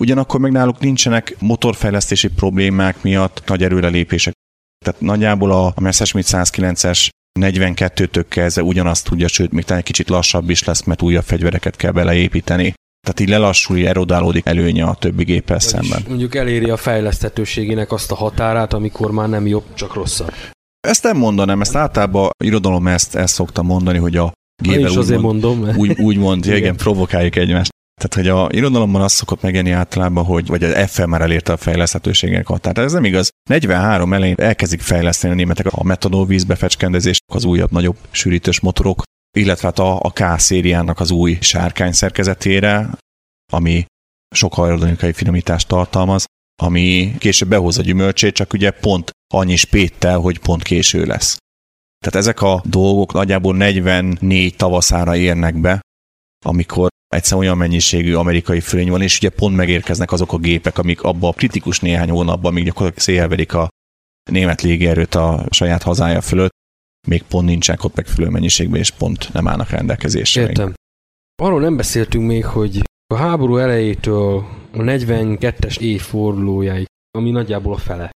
[0.00, 4.32] Ugyanakkor meg náluk nincsenek motorfejlesztési problémák miatt nagy erőrelépések.
[4.84, 7.08] Tehát nagyjából a Messerschmitt 109-es
[7.40, 11.76] 42-től kezdve ugyanazt tudja, sőt, még talán egy kicsit lassabb is lesz, mert újabb fegyvereket
[11.76, 12.74] kell beleépíteni.
[13.04, 16.04] Tehát így lelassul, erodálódik előnye a többi géppel szemben.
[16.08, 20.32] Mondjuk eléri a fejlesztetőségének azt a határát, amikor már nem jobb, csak rosszabb.
[20.80, 25.20] Ezt nem mondanám, ezt általában irodalom ezt, ezt szokta mondani, hogy a gével úgy, azért
[25.20, 25.76] mond, mondom.
[25.76, 26.56] Úgy, úgy mond, igen.
[26.56, 27.72] igen, provokáljuk egymást.
[28.00, 31.56] Tehát, hogy a irodalomban az szokott megjelenni általában, hogy vagy az FL már elérte a
[31.56, 32.78] fejleszthetőségek határt.
[32.78, 33.30] Ez nem igaz.
[33.50, 39.02] 43 elején elkezdik fejleszteni a németek a metanol vízbefecskendezést, az újabb, nagyobb sűrítős motorok,
[39.36, 42.90] illetve hát a, a K szériának az új sárkány szerkezetére,
[43.52, 43.84] ami
[44.34, 46.24] sok aerodinamikai finomítást tartalmaz,
[46.62, 51.36] ami később behozza gyümölcsét, csak ugye pont annyi spéttel, hogy pont késő lesz.
[52.04, 55.80] Tehát ezek a dolgok nagyjából 44 tavaszára érnek be,
[56.44, 61.02] amikor egyszer olyan mennyiségű amerikai fölény van, és ugye pont megérkeznek azok a gépek, amik
[61.02, 63.68] abban a kritikus néhány hónapban még gyakorlatilag szélverik a
[64.30, 66.52] német légierőt a saját hazája fölött,
[67.06, 70.40] még pont nincsenek ott megfelelő mennyiségben, és pont nem állnak rendelkezésre.
[70.40, 70.74] Értem.
[71.42, 72.82] Arról nem beszéltünk még, hogy
[73.14, 76.86] a háború elejétől a 42-es évfordulójáig,
[77.18, 78.10] ami nagyjából a fele.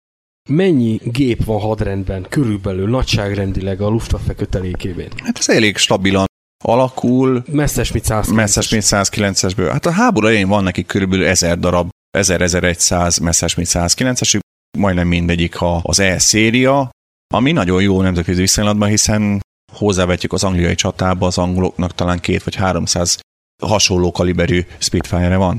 [0.49, 5.07] Mennyi gép van hadrendben körülbelül nagyságrendileg a Luftwaffe kötelékében?
[5.23, 6.25] Hát ez elég stabilan
[6.63, 7.43] alakul.
[7.51, 8.33] Messerschmitt 109-es.
[8.33, 9.69] Messerschmitt 109-esből.
[9.71, 14.39] Hát a háború elején van neki körülbelül 1000 darab, 1000-1100 Messerschmitt 109-esük,
[14.77, 16.89] majdnem mindegyik az E-széria,
[17.33, 19.41] ami nagyon jó nemzetközi viszonylatban, hiszen
[19.73, 23.19] hozzávetjük az angliai csatába, az angoloknak talán két vagy 300
[23.63, 25.57] hasonló kaliberű Spitfire-e van.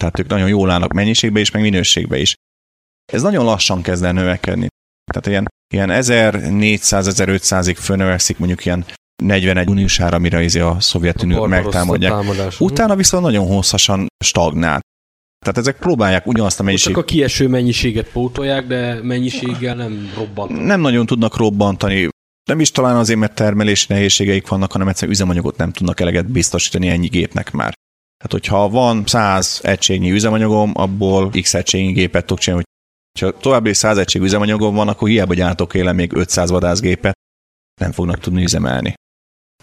[0.00, 2.34] Tehát ők nagyon jól állnak mennyiségbe is, meg minőségbe is.
[3.12, 4.66] Ez nagyon lassan kezd el növekedni.
[5.12, 8.86] Tehát ilyen, ilyen 1400-1500-ig fölnövekszik mondjuk ilyen
[9.22, 12.14] 41 júniusára, mire izé a Szovjetuniót megtámadják.
[12.58, 14.80] Utána viszont nagyon hosszasan stagnál.
[15.42, 16.94] Tehát ezek próbálják ugyanazt a mennyiséget.
[16.94, 20.64] Csak a kieső mennyiséget pótolják, de mennyiséggel nem robbantanak.
[20.64, 22.08] Nem nagyon tudnak robbantani.
[22.48, 26.88] Nem is talán azért, mert termelési nehézségeik vannak, hanem egyszerűen üzemanyagot nem tudnak eleget biztosítani
[26.88, 27.72] ennyi gépnek már.
[28.16, 32.64] Tehát, hogyha van 100 egységnyi üzemanyagom, abból x egységnyi gépet tudok csinálni,
[33.20, 37.14] ha további 100 egység üzemanyagom van, akkor hiába gyártok éle még 500 vadászgépet,
[37.80, 38.94] nem fognak tudni üzemelni.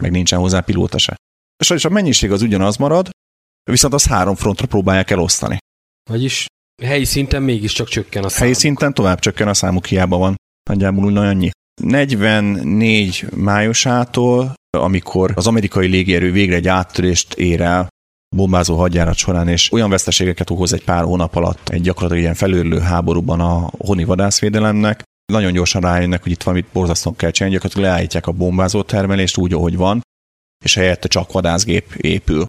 [0.01, 1.15] Meg nincsen hozzá pilóta se.
[1.63, 3.09] És a mennyiség az ugyanaz marad,
[3.63, 5.57] viszont az három frontra próbálják elosztani.
[6.09, 6.45] Vagyis
[6.83, 8.41] helyi szinten mégiscsak csökken a szám.
[8.41, 10.35] Helyi szinten tovább csökken a számuk, hiába van.
[10.69, 11.49] Nagyjából úgy annyi.
[11.81, 17.87] 44 májusától, amikor az amerikai légierő végre egy áttörést ér el
[18.35, 22.79] bombázó hadjárat során, és olyan veszteségeket okoz egy pár hónap alatt egy gyakorlatilag ilyen felőrlő
[22.79, 28.27] háborúban a honi vadászvédelemnek, nagyon gyorsan rájönnek, hogy itt valamit borzasztóan kell csinálni, gyakorlatilag leállítják
[28.27, 30.01] a bombázó termelést úgy, ahogy van,
[30.65, 32.45] és helyette csak vadászgép épül,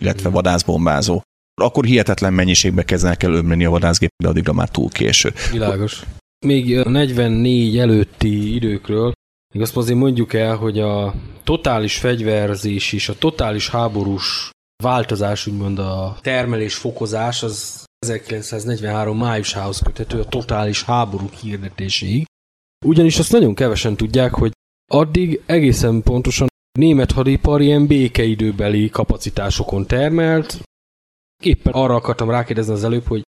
[0.00, 1.20] illetve vadászbombázó.
[1.60, 5.32] Akkor hihetetlen mennyiségbe kezdenek el ömleni a vadászgép, de addigra már túl késő.
[5.52, 6.02] Világos.
[6.46, 9.12] Még a 44 előtti időkről,
[9.54, 14.50] még azt azért mondjuk el, hogy a totális fegyverzés és a totális háborús
[14.82, 22.24] változás, úgymond a termelés fokozás, az 1943 májusához köthető a totális háború hirdetéséig.
[22.84, 24.52] Ugyanis azt nagyon kevesen tudják, hogy
[24.92, 26.48] addig egészen pontosan
[26.78, 30.60] német hadipar ilyen békeidőbeli kapacitásokon termelt.
[31.42, 33.22] Éppen arra akartam rákérdezni az előbb, hogy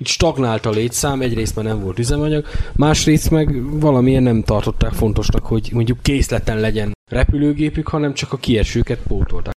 [0.00, 2.46] itt stagnált a létszám, egyrészt már nem volt üzemanyag,
[2.76, 9.02] másrészt meg valamilyen nem tartották fontosnak, hogy mondjuk készleten legyen repülőgépük, hanem csak a kiesőket
[9.02, 9.52] pótolták.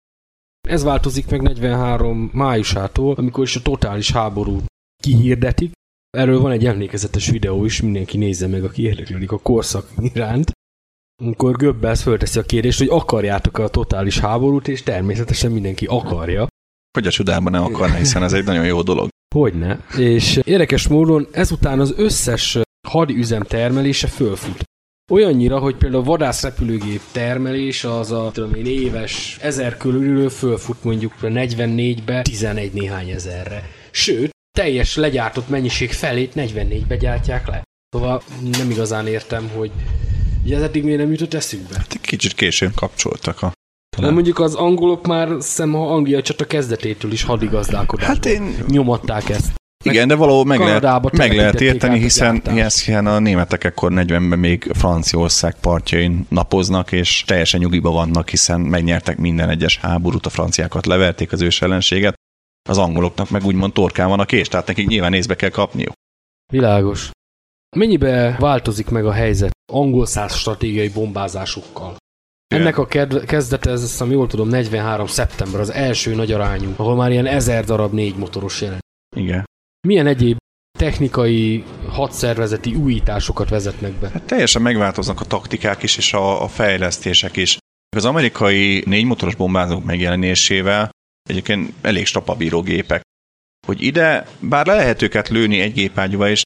[0.69, 4.61] Ez változik meg 43 májusától, amikor is a totális háború
[5.03, 5.73] kihirdetik.
[6.11, 10.53] Erről van egy emlékezetes videó is, mindenki nézze meg, aki érdeklődik a korszak iránt.
[11.23, 16.47] Amikor Göbbels fölteszi a kérdést, hogy akarjátok-e a totális háborút, és természetesen mindenki akarja.
[16.95, 19.09] Hogy a csodában ne akarna, hiszen ez egy nagyon jó dolog.
[19.35, 19.85] Hogyne.
[19.97, 24.63] És érdekes módon ezután az összes hadi üzem termelése fölfut.
[25.11, 31.13] Olyannyira, hogy például a vadászrepülőgép termelés az a tudom én, éves ezer körülről fölfut mondjuk
[31.23, 33.71] 44-be 11 néhány ezerre.
[33.91, 37.63] Sőt, teljes legyártott mennyiség felét 44-be gyártják le.
[37.89, 38.23] Szóval
[38.59, 39.71] nem igazán értem, hogy
[40.45, 41.77] ugye ez eddig miért nem jutott eszükbe.
[41.77, 43.53] Hát egy kicsit későn kapcsoltak a
[43.99, 49.29] de mondjuk az angolok már szem a Anglia csata kezdetétől is hadigazdálkodásban Hát én- nyomatták
[49.29, 49.53] ezt.
[49.85, 54.39] Igen, de valahol meg lehet, Kanadába meg lehet érteni, hiszen, hiszen a németek ekkor 40-ben
[54.39, 60.87] még Franciaország partjain napoznak, és teljesen nyugiba vannak, hiszen megnyertek minden egyes háborút, a franciákat
[60.87, 62.15] leverték az ős ellenséget,
[62.69, 65.93] az angoloknak meg úgymond torkán van a kés, tehát nekik nyilván észbe kell kapniuk.
[66.53, 67.11] Világos.
[67.77, 70.93] Mennyibe változik meg a helyzet angol száz stratégiai
[72.55, 72.87] Ennek a
[73.27, 75.07] kezdete, ez azt hiszem, jól tudom, 43.
[75.07, 78.83] szeptember, az első nagy arányú, ahol már ilyen ezer darab négy motoros jelent.
[79.17, 79.45] Igen.
[79.87, 80.37] Milyen egyéb
[80.79, 84.09] technikai, hadszervezeti újításokat vezetnek be?
[84.09, 87.57] Hát teljesen megváltoznak a taktikák is, és a, a fejlesztések is.
[87.97, 90.91] Az amerikai négy motoros bombázók megjelenésével
[91.29, 93.03] egyébként elég strapabíró gépek.
[93.67, 96.43] Hogy ide, bár le lehet őket lőni egy gépágyúval is,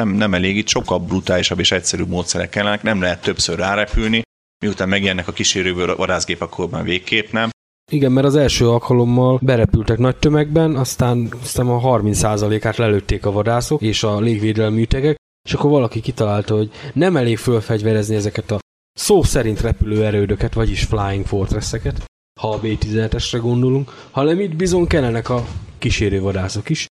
[0.00, 4.22] nem, nem elég, itt sokkal brutálisabb és egyszerűbb módszerek kellenek, nem lehet többször rárepülni,
[4.62, 7.50] miután megjelennek a kísérő vadászgép, akkor már végképp nem.
[7.90, 13.82] Igen, mert az első alkalommal berepültek nagy tömegben, aztán, aztán a 30%-át lelőtték a vadászok
[13.82, 18.58] és a légvédelmi ütegek, és akkor valaki kitalálta, hogy nem elég fölfegyverezni ezeket a
[18.92, 22.04] szó szerint repülő erődöket, vagyis flying fortresseket,
[22.40, 25.46] ha a B-17-esre gondolunk, hanem itt bizony kellenek a
[25.78, 26.86] kísérő vadászok is.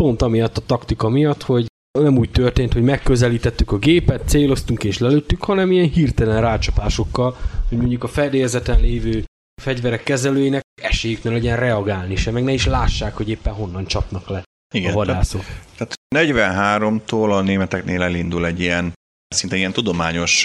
[0.00, 1.66] Pont amiatt a taktika miatt, hogy
[2.02, 7.36] nem úgy történt, hogy megközelítettük a gépet, céloztunk és lelőttük, hanem ilyen hirtelen rácsapásokkal,
[7.68, 9.24] hogy mondjuk a fedélzeten lévő
[9.62, 14.28] fegyverek kezelőinek esélyük ne legyen reagálni se, meg ne is lássák, hogy éppen honnan csapnak
[14.28, 14.42] le
[14.74, 15.44] Igen, a vadászok.
[15.76, 18.92] Tehát 43-tól a németeknél elindul egy ilyen,
[19.34, 20.44] szinte ilyen tudományos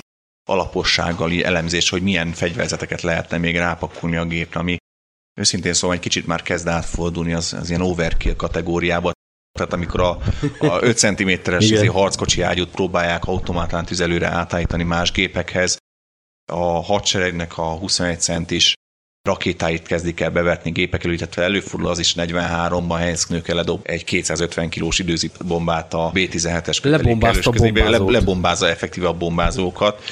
[0.50, 4.78] alapossággal elemzés, hogy milyen fegyverzeteket lehetne még rápakulni a gépre, ami
[5.40, 9.12] őszintén szóval egy kicsit már kezd átfordulni az, az ilyen overkill kategóriába.
[9.60, 10.18] Tehát amikor a,
[10.60, 11.60] a 5 cm-es Igen.
[11.60, 15.78] izé harckocsi ágyút próbálják automatán tüzelőre átállítani más gépekhez,
[16.52, 18.74] a hadseregnek a 21 centis
[19.22, 24.70] rakétáit kezdik el bevetni gépek elő, illetve előfordul az is 43-ban Henszknőke ledob egy 250
[24.70, 27.52] kilós időzít bombát a B-17-es kötelék Lebombázta
[27.90, 30.10] le, lebombázza effektíve a bombázókat.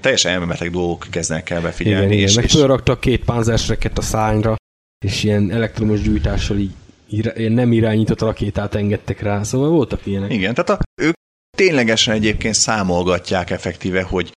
[0.00, 2.04] Teljesen elmebetek dolgok kezdenek el befigyelni.
[2.04, 4.56] Igen, igen, és, meg és, két pánzersreket a szányra,
[5.04, 6.72] és ilyen elektromos gyújtással így
[7.10, 10.32] ilyen nem irányított rakétát engedtek rá, szóval voltak ilyenek.
[10.32, 11.14] igen, tehát a, ők
[11.56, 14.32] ténylegesen egyébként számolgatják effektíve, hogy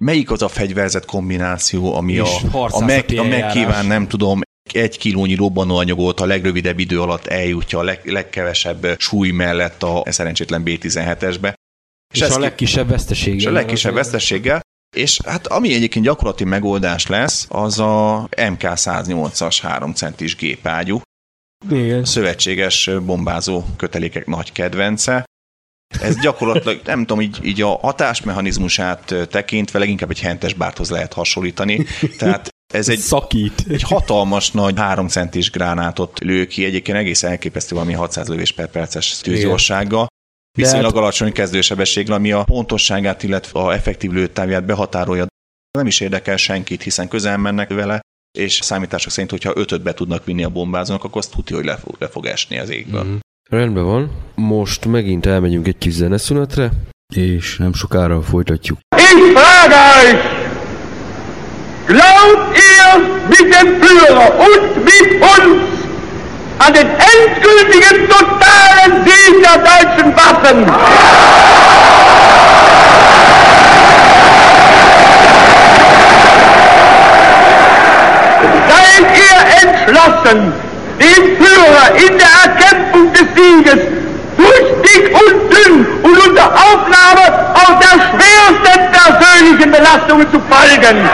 [0.00, 2.20] melyik az a fegyverzet kombináció, ami És
[2.52, 4.40] a, a, meg, a megkíván, nem tudom,
[4.72, 10.62] egy kilónyi robbanóanyagot a legrövidebb idő alatt eljutja a leg, legkevesebb súly mellett a szerencsétlen
[10.62, 11.54] B-17-esbe.
[12.14, 13.34] És, ez a ki- legkisebb veszteség.
[13.34, 14.60] és a legkisebb vesztességgel,
[14.96, 21.00] és hát ami egyébként gyakorlati megoldás lesz, az a MK108-as 3 centis gépágyú,
[21.68, 22.04] Igen.
[22.04, 25.24] szövetséges bombázó kötelékek nagy kedvence.
[26.00, 31.86] Ez gyakorlatilag, nem tudom, így, így a hatásmechanizmusát tekintve leginkább egy hentes bárthoz lehet hasonlítani.
[32.18, 33.64] Tehát ez egy, Szakít.
[33.68, 38.70] egy hatalmas nagy 3 centis gránátot lő ki, egyébként egész elképesztő valami 600 lövés per
[38.70, 40.06] perces tűzgyorsággal.
[40.58, 45.26] Viszonylag hát- alacsony kezdősebességgel, ami a pontosságát, illetve a effektív lőtávját behatárolja.
[45.78, 48.00] Nem is érdekel senkit, hiszen közel mennek vele,
[48.38, 51.76] és számítások szerint, hogyha ötöt be tudnak vinni a bombázónak, akkor azt tudja, hogy le
[51.76, 53.02] fog, le fog esni az égből.
[53.02, 53.14] Mhm.
[53.50, 54.10] Rendben van.
[54.34, 56.70] Most megint elmegyünk egy kis zeneszünetre,
[57.14, 58.78] és nem sokára folytatjuk.
[58.96, 60.20] Ich frage euch,
[61.86, 62.88] glaubt ihr
[63.28, 65.80] mit dem Führer und mit uns
[66.58, 70.58] an den endgültigen totalen Sieg der deutschen Waffen.
[70.66, 72.59] Seid
[80.00, 80.52] entschlossen,
[80.98, 83.80] den Führer in der Erkämpfung des Sieges
[84.36, 91.08] durch dick und dünn und unter Aufnahme auch der schwersten persönlichen Belastungen zu folgen.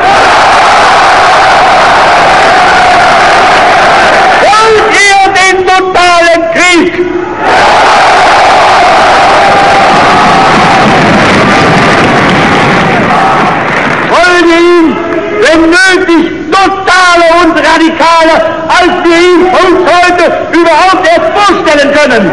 [4.43, 7.07] Wollt ihr den totalen Krieg?
[14.11, 14.97] Wollen wir ihn,
[15.43, 22.31] wenn nötig, totale und radikale, als wir ihn uns heute überhaupt erst vorstellen können?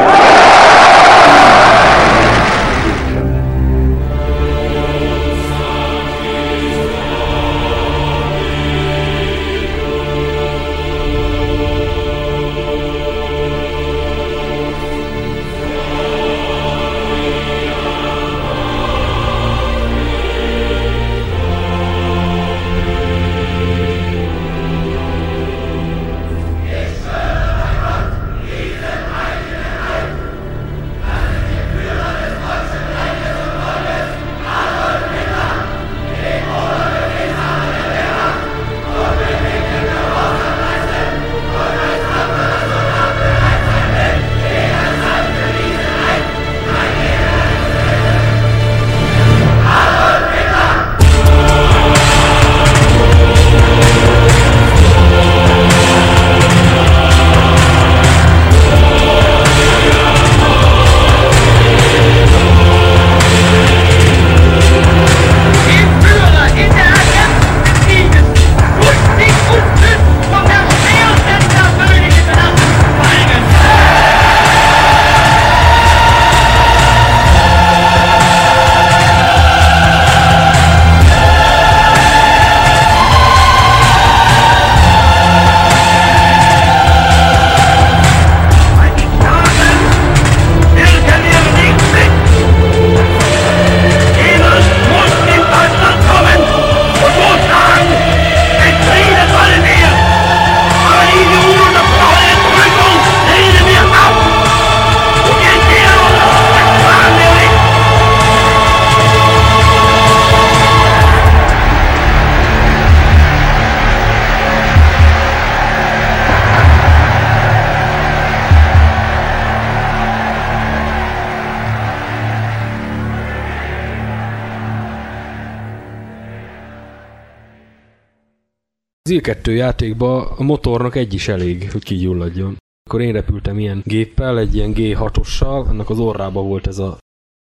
[129.24, 132.58] T2 játékba a motornak egy is elég, hogy kigyulladjon.
[132.86, 136.98] Akkor én repültem ilyen géppel, egy ilyen G6-ossal, annak az orrába volt ez a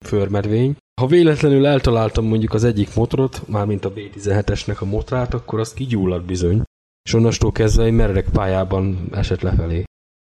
[0.05, 0.75] förmedvény.
[1.01, 6.23] Ha véletlenül eltaláltam mondjuk az egyik motorot, mármint a B17-esnek a motrát, akkor az kigyullad
[6.23, 6.61] bizony.
[7.05, 9.83] És onnastól kezdve egy merrek pályában esett lefelé.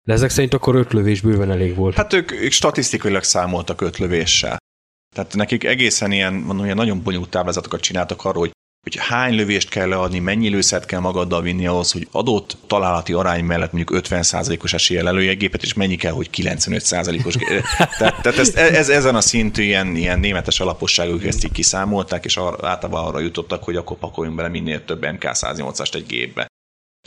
[0.08, 1.96] De ezek szerint akkor öt lövés bőven elég volt.
[1.96, 4.58] Hát ők, ők statisztikailag számoltak öt lövéssel.
[5.16, 8.52] Tehát nekik egészen ilyen, mondom, ilyen nagyon bonyolult táblázatokat csináltak arról, hogy
[8.94, 13.44] hogy hány lövést kell leadni, mennyi lőszert kell magaddal vinni ahhoz, hogy adott találati arány
[13.44, 17.36] mellett mondjuk 50%-os eséllyel elője gépet, és mennyi kell, hogy 95%-os.
[17.98, 22.38] tehát tehát ezt, ez, ezen a szintű ilyen, ilyen németes alaposságuk ezt így kiszámolták, és
[22.38, 26.48] arra, általában arra jutottak, hogy akkor pakoljunk bele minél több MK108-ast egy gépbe.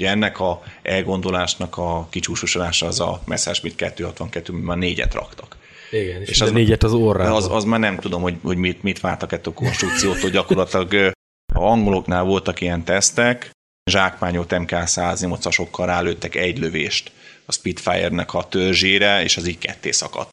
[0.01, 5.57] Ugye ennek a elgondolásnak a kicsúsosodása az a Messerschmitt 262, már négyet raktak.
[5.91, 7.35] Igen, és, és az- négyet az orrába.
[7.35, 10.31] Az, az már nem tudom, hogy, hogy mit, mit vártak ettől a konstrukciótól.
[10.31, 11.13] Gyakorlatilag
[11.61, 13.51] a angoloknál voltak ilyen tesztek,
[13.91, 17.13] zsákmányolt MK108-asokkal rálőttek egy lövést
[17.47, 20.31] a Spitfire-nek a törzsére, és az így ketté szakadt.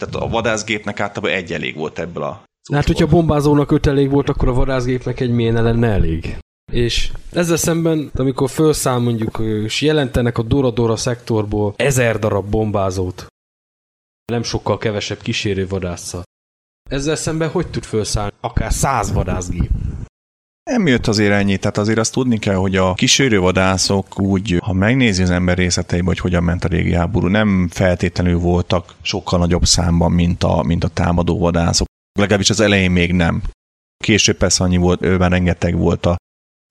[0.00, 4.10] Tehát a vadászgépnek általában egy elég volt ebből a Hát, hogyha a bombázónak öt elég
[4.10, 6.38] volt, akkor a vadászgépnek egy milyen lenne elég.
[6.72, 13.26] És ezzel szemben, amikor felszáll mondjuk, és jelentenek a Dora-Dora szektorból ezer darab bombázót,
[14.32, 16.22] nem sokkal kevesebb kísérő vadásszal.
[16.90, 19.70] Ezzel szemben hogy tud felszállni akár száz vadászgép?
[20.68, 25.22] Nem jött azért ennyi, tehát azért azt tudni kell, hogy a kísérővadászok úgy, ha megnézi
[25.22, 30.12] az ember részleteiben, hogy hogyan ment a régi háború, nem feltétlenül voltak sokkal nagyobb számban,
[30.12, 31.86] mint a, mint a támadó vadászok.
[32.18, 33.42] Legalábbis az elején még nem.
[34.04, 36.16] Később persze annyi volt, őben rengeteg volt a,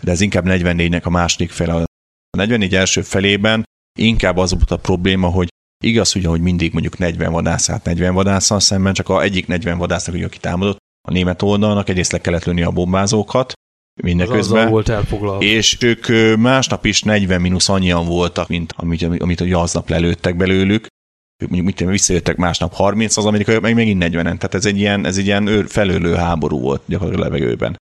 [0.03, 1.73] de ez inkább 44-nek a második fele.
[1.73, 3.63] A 44 első felében
[3.99, 5.47] inkább az volt a probléma, hogy
[5.83, 10.23] igaz, ugye, hogy mindig mondjuk 40 vadászát 40 vadásszal szemben, csak a egyik 40 vadásznak,
[10.23, 10.77] aki támadott,
[11.07, 13.53] a német oldalnak egyrészt le kellett lőni a bombázókat,
[14.03, 14.57] mindeközben.
[14.57, 15.43] azzal volt elfoglalva.
[15.43, 20.87] És ők másnap is 40 mínusz annyian voltak, mint amit, amit ugye aznap lelőttek belőlük.
[21.43, 24.23] Ők mondjuk mit visszajöttek másnap 30, az amerikaiak meg megint 40-en.
[24.23, 27.75] Tehát ez egy ilyen, ez egy ilyen őr- felőlő háború volt gyakorlatilag a levegőben.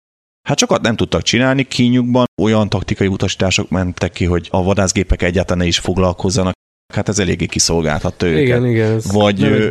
[0.49, 5.59] Hát sokat nem tudtak csinálni, kínjukban olyan taktikai utasítások mentek ki, hogy a vadászgépek egyáltalán
[5.59, 6.53] ne is foglalkozzanak.
[6.95, 8.43] Hát ez eléggé kiszolgáltatta őket.
[8.43, 9.71] Igen, igen, ez Vagy, nem egy.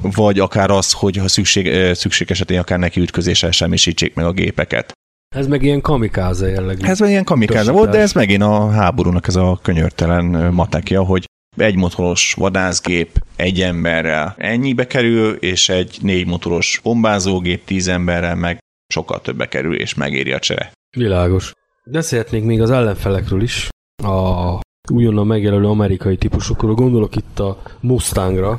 [0.00, 4.92] Vagy akár az, hogy ha szükség, szükség esetén akár neki ütközéssel semmisítsék meg a gépeket.
[5.32, 6.86] Ez meg ilyen kamikáze jellegű.
[6.86, 11.24] Ez meg ilyen kamikáze volt, de ez megint a háborúnak ez a könyörtelen matekja, hogy
[11.56, 18.58] egy motoros vadászgép egy emberrel ennyibe kerül, és egy négy motoros bombázógép tíz emberrel meg
[18.92, 20.72] sokkal többe kerül, és megéri a csere.
[20.96, 21.52] Világos.
[21.84, 23.68] Beszélhetnék még az ellenfelekről is.
[24.04, 24.60] A
[24.90, 26.74] újonnan megjelölő amerikai típusokról.
[26.74, 28.58] Gondolok itt a Mustangra,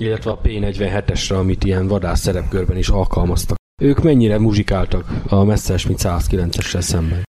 [0.00, 3.56] illetve a P47-esre, amit ilyen vadász szerepkörben is alkalmaztak.
[3.82, 7.22] Ők mennyire muzsikáltak a Messerschmitt 109-essel szemben?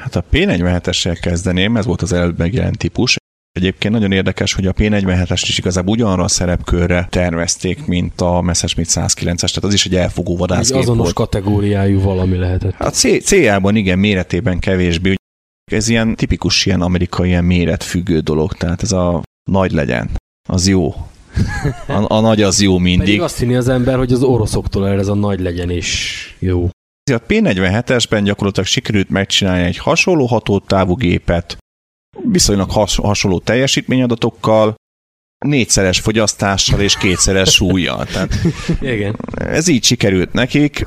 [0.00, 3.16] Hát a P47-essel kezdeném, ez volt az előbb megjelent típus.
[3.52, 8.88] Egyébként nagyon érdekes, hogy a P47-est is igazából ugyanarra a szerepkörre tervezték, mint a Messerschmitt
[8.90, 11.14] 109-es, tehát az is egy elfogó vadászgép azonos volt.
[11.14, 12.74] kategóriájú valami lehetett.
[12.78, 15.14] A C- céljában igen, méretében kevésbé.
[15.70, 20.10] Ez ilyen tipikus ilyen amerikai ilyen méretfüggő dolog, tehát ez a nagy legyen,
[20.48, 20.94] az jó.
[21.86, 23.20] A, a nagy az jó Pedig mindig.
[23.20, 26.68] azt hinni az ember, hogy az oroszoktól erre ez a nagy legyen és jó.
[27.12, 31.56] A P47-esben gyakorlatilag sikerült megcsinálni egy hasonló hatótávú gépet,
[32.22, 34.74] viszonylag has, hasonló teljesítményadatokkal,
[35.44, 38.04] négyszeres fogyasztással és kétszeres súlyjal.
[38.04, 38.34] Tehát
[38.80, 39.16] Igen.
[39.34, 40.86] ez így sikerült nekik.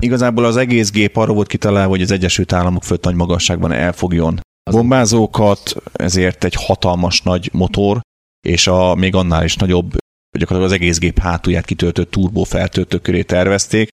[0.00, 4.40] Igazából az egész gép arra volt kitalálva, hogy az Egyesült Államok fölött nagy magasságban elfogjon
[4.70, 8.00] bombázókat, ezért egy hatalmas nagy motor,
[8.46, 9.96] és a még annál is nagyobb,
[10.38, 13.88] gyakorlatilag az egész gép hátulját kitöltött turbo feltöltő köré tervezték,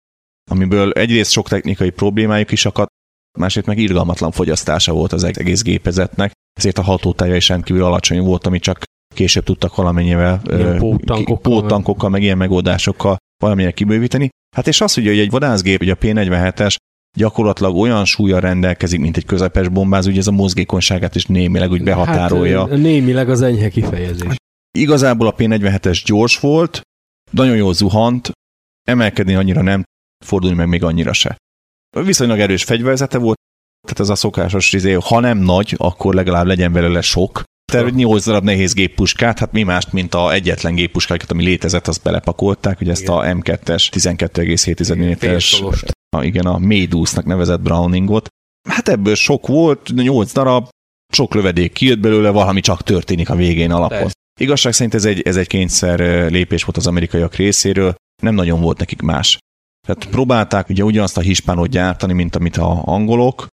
[0.52, 2.92] amiből egyrészt sok technikai problémájuk is akadt,
[3.38, 8.48] másrészt meg irgalmatlan fogyasztása volt az egész gépezetnek, ezért a hatótája is rendkívül alacsony volt,
[8.48, 8.84] ami csak
[9.16, 10.42] később tudtak valamennyivel
[10.78, 14.30] póttankokkal, póttankokkal, meg ilyen megoldásokkal valamilyen kibővíteni.
[14.56, 16.76] Hát és az, ugye, hogy egy vadászgép, ugye a P47-es
[17.16, 21.84] gyakorlatilag olyan súlya rendelkezik, mint egy közepes bombázó, hogy ez a mozgékonyságát is némileg úgy
[21.84, 22.68] behatárolja.
[22.68, 24.36] Hát, némileg az enyhe kifejezés.
[24.78, 26.82] Igazából a P47-es gyors volt,
[27.32, 28.32] nagyon jól zuhant,
[28.88, 29.84] emelkedni annyira nem,
[30.26, 31.38] fordulni meg még annyira se.
[32.04, 33.38] Viszonylag erős fegyverzete volt,
[33.82, 37.44] tehát ez a szokásos izé, ha nem nagy, akkor legalább legyen belőle sok.
[37.76, 42.04] Tehát 8 darab nehéz géppuskát, hát mi mást, mint a egyetlen géppuskákat, ami létezett, azt
[42.04, 43.14] belepakolták, hogy ezt Igen.
[43.14, 45.62] a M2-es 12,7 mm-es,
[46.18, 48.28] a, igen, a Médusnak nevezett Browningot.
[48.70, 50.68] Hát ebből sok volt, 8 darab,
[51.14, 53.98] sok lövedék kijött belőle, valami csak történik a végén alapon.
[53.98, 54.14] Persze.
[54.40, 56.00] Igazság szerint ez egy, ez egy kényszer
[56.32, 59.38] lépés volt az amerikaiak részéről, nem nagyon volt nekik más.
[59.88, 63.48] Tehát próbálták ugye ugyanazt a hispánot gyártani, mint amit a angolok,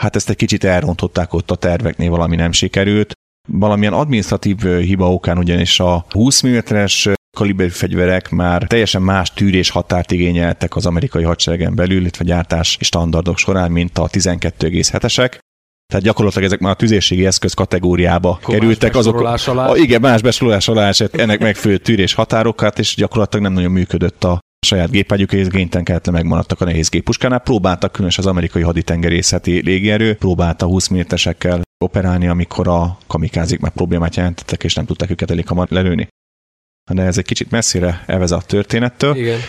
[0.00, 3.12] hát ezt egy kicsit elrontották ott a terveknél, valami nem sikerült.
[3.52, 9.70] Valamilyen administratív ö, hiba okán ugyanis a 20 mm-es kaliberű fegyverek már teljesen más tűrés
[9.70, 15.38] határt igényeltek az amerikai hadseregen belül, illetve gyártási standardok során, mint a 12,7-esek.
[15.86, 19.20] Tehát gyakorlatilag ezek már a tüzérségi eszköz kategóriába Akkor kerültek más azok.
[19.20, 19.66] alá.
[19.66, 24.24] A, igen, más besorolás alá esett ennek megfelelő tűrés határokat, és gyakorlatilag nem nagyon működött
[24.24, 27.38] a saját gépágyuk, és génytelen kellett megmaradtak a nehéz géppuskánál.
[27.38, 34.16] Próbáltak különös az amerikai haditengerészeti légierő, próbálta 20 méteresekkel operálni, amikor a kamikázik már problémát
[34.16, 36.08] jelentettek, és nem tudták őket elég hamar lelőni.
[36.90, 39.16] De ez egy kicsit messzire elvezet a történettől.
[39.16, 39.40] Igen.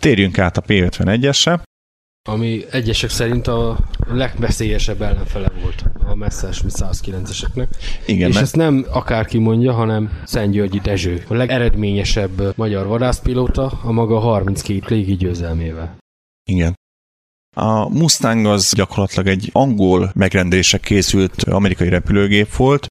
[0.00, 1.60] Térjünk át a P51-esre.
[2.28, 7.68] Ami egyesek szerint a legveszélyesebb ellenfele volt a Messerschmitt 109-eseknek.
[8.06, 13.92] Igen, és mert ezt nem akárki mondja, hanem Szentgyörgyi Dezső, a legeredményesebb magyar vadászpilóta a
[13.92, 15.96] maga 32 légi győzelmével.
[16.50, 16.74] Igen.
[17.60, 22.86] A Mustang az gyakorlatilag egy angol megrendelésre készült amerikai repülőgép volt.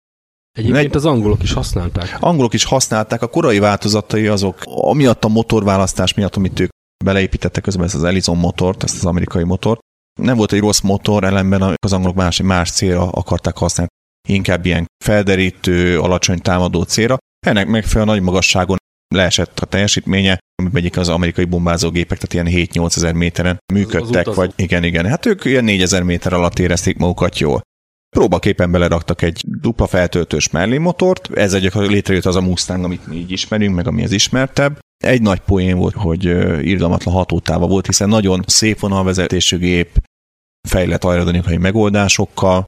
[0.58, 2.18] Egyébként Egy- az angolok is használták.
[2.20, 6.70] Angolok is használták, a korai változatai azok, amiatt a motorválasztás miatt, amit ők
[7.06, 9.80] beleépítettek közben ezt az Ellison motort, ezt az amerikai motort.
[10.20, 13.92] Nem volt egy rossz motor, ellenben az angolok más, más célra akarták használni,
[14.30, 17.18] inkább ilyen felderítő, alacsony támadó célra.
[17.46, 18.78] Ennek megfelelően nagy magasságon
[19.16, 24.54] leesett a teljesítménye, amiben egyik az amerikai bombázógépek, tehát ilyen 7-8 ezer méteren működtek, vagy
[24.56, 25.06] igen, igen.
[25.06, 27.62] Hát ők ilyen 4000 méter alatt érezték magukat jól.
[28.16, 33.32] Próbaképpen beleraktak egy dupla feltöltős mellémotort, ezzel gyakorlatilag létrejött az a Mustang, amit mi így
[33.32, 34.80] ismerünk, meg ami az ismertebb.
[35.04, 36.24] Egy nagy poén volt, hogy
[36.66, 40.02] irgalmatlan hatótáva volt, hiszen nagyon szép vonalvezetésű gép,
[40.68, 42.66] fejlett aerodinamikai megoldásokkal,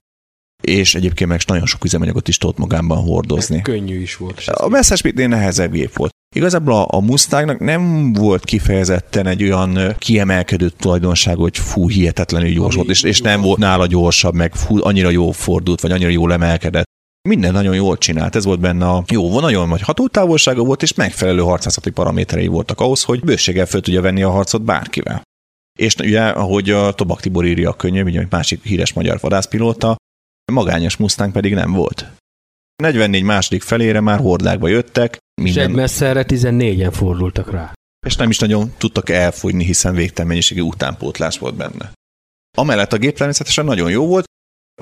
[0.60, 3.62] és egyébként meg nagyon sok üzemanyagot is tudott magában hordozni.
[3.62, 4.38] Könnyű is volt.
[4.38, 6.10] ez A Messerschmittnél nehezebb gép volt.
[6.36, 12.74] Igazából a, a Mustangnak nem volt kifejezetten egy olyan kiemelkedő tulajdonság, hogy fú, hihetetlenül gyors
[12.74, 16.08] Ami volt, és, és nem volt nála gyorsabb, meg fú, annyira jó fordult, vagy annyira
[16.08, 16.88] jól emelkedett.
[17.28, 21.40] Minden nagyon jól csinált, ez volt benne a jó, nagyon nagy hatótávolsága volt, és megfelelő
[21.40, 25.22] harcászati paraméterei voltak ahhoz, hogy bőséggel föl tudja venni a harcot bárkivel.
[25.78, 29.96] És ugye, ahogy a Tobak Tibor írja a könyv, ugye egy másik híres magyar vadászpilóta,
[30.52, 32.06] magányos Mustang pedig nem volt.
[32.82, 37.72] 44 második felére már hordákba jöttek, És egy minden, messzerre 14-en fordultak rá.
[38.06, 41.92] és nem is nagyon tudtak elfogyni, hiszen végtelen mennyiségű utánpótlás volt benne.
[42.56, 44.24] Amellett a gép természetesen nagyon jó volt,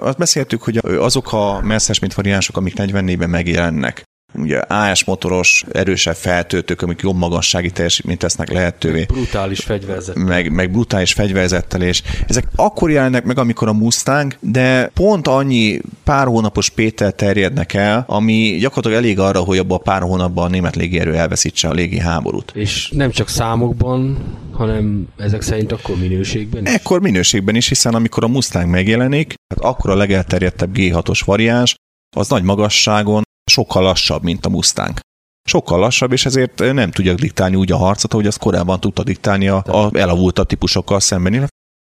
[0.00, 4.02] azt beszéltük, hogy azok a Messerschmitt variánsok, amik 44-ben megjelennek,
[4.34, 10.16] ugye AS motoros, erősebb feltöltők, amik jobb magassági teljesítményt tesznek lehetővé, Brutális fegyverzet.
[10.16, 15.80] meg, meg brutális fegyverzettel, és ezek akkor jelennek meg, amikor a Mustang, de pont annyi
[16.04, 20.48] pár hónapos Péter terjednek el, ami gyakorlatilag elég arra, hogy abban a pár hónapban a
[20.48, 22.52] német légierő elveszítse a légi háborút.
[22.54, 24.18] És nem csak számokban,
[24.52, 26.72] hanem ezek szerint akkor minőségben is.
[26.72, 31.74] Ekkor minőségben is, hiszen amikor a Mustang megjelenik, hát akkor a legelterjedtebb G6-os variáns,
[32.16, 34.98] az nagy magasságon sokkal lassabb, mint a Mustang.
[35.48, 39.48] Sokkal lassabb, és ezért nem tudja diktálni úgy a harcot, ahogy azt korábban tudta diktálni
[39.48, 41.32] a, a elavultabb típusokkal szemben.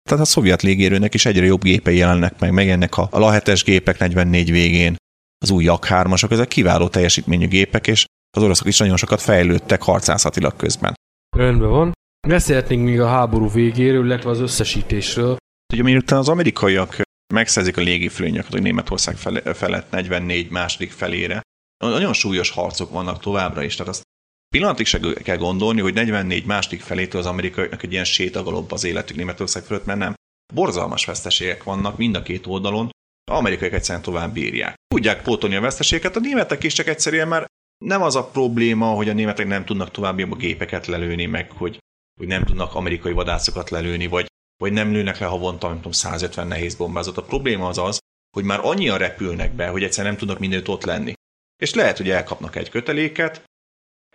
[0.09, 3.99] Tehát a szovjet légérőnek is egyre jobb gépei jelennek meg, megjelennek a, a La gépek
[3.99, 4.97] 44 végén,
[5.39, 8.05] az új Jak 3-asok, ezek kiváló teljesítményű gépek, és
[8.37, 10.95] az oroszok is nagyon sokat fejlődtek harcászatilag közben.
[11.37, 11.93] Rendben van.
[12.29, 15.37] Beszélhetnénk még a háború végéről, illetve az összesítésről.
[15.73, 17.01] Ugye miután az amerikaiak
[17.35, 21.41] megszerzik a légifölényeket, hogy Németország fele- felett 44 második felére,
[21.79, 24.03] nagyon súlyos harcok vannak továbbra is, tehát azt
[24.49, 29.17] pillanatig se kell gondolni, hogy 44 második felétől az amerikaiaknak egy ilyen sétagalobb az életük
[29.17, 30.15] Németország fölött, mert nem.
[30.55, 32.91] Borzalmas veszteségek vannak mind a két oldalon,
[33.31, 34.75] az amerikaiak egyszerűen tovább bírják.
[34.95, 37.47] Tudják pótolni a veszteségeket, a németek is csak egyszerűen már
[37.85, 41.79] nem az a probléma, hogy a németek nem tudnak további a gépeket lelőni, meg hogy,
[42.21, 46.47] hogy nem tudnak amerikai vadászokat lelőni, vagy, vagy nem lőnek le havonta, nem tudom, 150
[46.47, 47.17] nehéz bombázat.
[47.17, 47.99] A probléma az az,
[48.37, 51.13] hogy már annyian repülnek be, hogy egyszerűen nem tudnak mindenütt ott lenni.
[51.57, 53.43] És lehet, hogy elkapnak egy köteléket,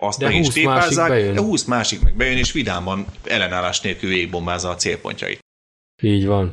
[0.02, 3.82] azt De meg is 20 másik tépázzák, de 20 másik meg bejön, és vidáman ellenállás
[3.82, 5.40] nélkül végigbombázza a célpontjait.
[6.02, 6.52] Így van.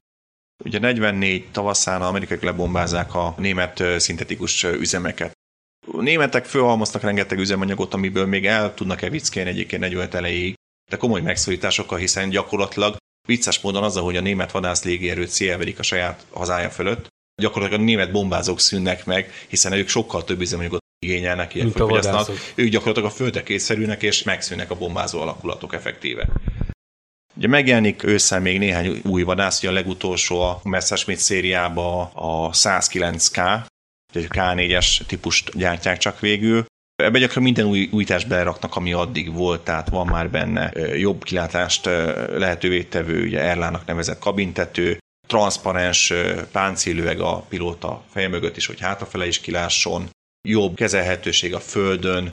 [0.64, 5.32] Ugye 44 tavaszán amerikaiak lebombázzák a német szintetikus üzemeket.
[5.92, 10.54] A németek fölhalmoztak rengeteg üzemanyagot, amiből még el tudnak evickélni egyébként 45 elejéig,
[10.90, 12.96] de komoly megszorításokkal, hiszen gyakorlatilag
[13.28, 17.08] vicces módon az, hogy a német vadász légierőt szélverik a saját hazája fölött,
[17.38, 22.36] gyakorlatilag a német bombázók szűnnek meg, hiszen ők sokkal több üzemanyagot igényelnek, ilyen vadászok.
[22.54, 26.28] Ők gyakorlatilag a földre készszerűnek, és megszűnnek a bombázó alakulatok effektíve.
[27.36, 33.60] Ugye megjelenik ősszel még néhány új vadász, ugye a legutolsó a Messerschmitt szériába a 109K,
[34.14, 36.64] egy K4-es típust gyártják csak végül.
[37.02, 41.84] Ebbe gyakran minden új újítást beleraknak, ami addig volt, tehát van már benne jobb kilátást
[42.36, 44.98] lehetővé tevő, ugye Erlának nevezett kabintető,
[45.28, 50.10] transzparens ö, páncélőeg a pilóta feje mögött is, hogy hátrafele is kilásson,
[50.48, 52.30] jobb kezelhetőség a földön,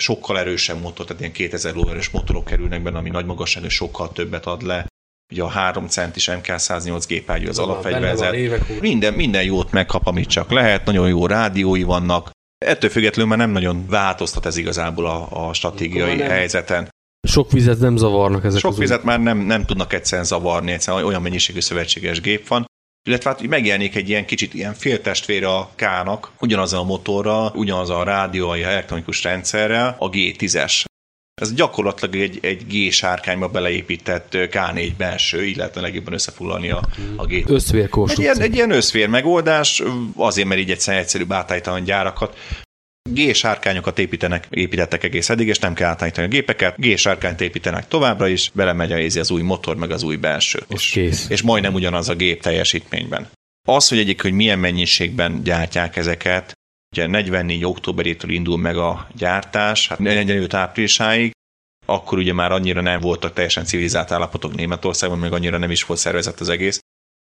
[0.00, 4.46] sokkal erősebb motor, tehát ilyen 2000 lóerős motorok kerülnek benne, ami nagy magasságú, sokkal többet
[4.46, 4.86] ad le.
[5.32, 8.80] Ugye a 3 centis MK108 gépágyú az alapfegyverzet.
[8.80, 12.30] Minden, minden jót megkap, amit csak lehet, nagyon jó rádiói vannak.
[12.58, 16.88] Ettől függetlenül már nem nagyon változtat ez igazából a, a stratégiai helyzeten.
[17.22, 21.22] Sok vizet nem zavarnak ezek Sok vizet már nem, nem tudnak egyszerűen zavarni, egyszerűen olyan
[21.22, 22.66] mennyiségű szövetséges gép van.
[23.08, 28.02] Illetve hát megjelenik egy ilyen kicsit ilyen féltestvére a K-nak, ugyanaz a motorral, ugyanaz a
[28.02, 30.84] rádióai elektronikus rendszerrel, a G10-es.
[31.40, 36.82] Ez gyakorlatilag egy, egy G-sárkányba beleépített K4 belső, így lehetne legjobban összefoglalni a,
[37.16, 38.32] a G egy Összvérkonstrukció.
[38.32, 39.82] ilyen, egy ilyen összfér megoldás,
[40.16, 42.36] azért, mert így egyszerűen egyszerűbb átállítanak gyárakat.
[43.12, 46.76] G-sárkányokat építenek, építettek egész eddig, és nem kell átállítani a gépeket.
[46.76, 50.62] G-sárkányt építenek továbbra is, belemegy a, az új motor, meg az új belső.
[50.68, 51.26] És, kész.
[51.28, 53.28] és majdnem ugyanaz a gép teljesítményben.
[53.68, 56.52] Az, hogy egyik, hogy milyen mennyiségben gyártják ezeket,
[56.96, 57.64] ugye 44.
[57.64, 61.32] októberétől indul meg a gyártás, hát 45 áprilisáig,
[61.86, 66.00] akkor ugye már annyira nem voltak teljesen civilizált állapotok Németországban, meg annyira nem is volt
[66.00, 66.80] szervezett az egész,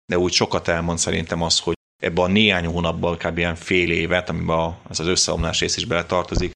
[0.06, 3.38] de úgy sokat elmond szerintem az, hogy ebben a néhány hónapban, kb.
[3.38, 6.50] ilyen fél évet, amiben a- ez az összeomlás rész is bele tartozik,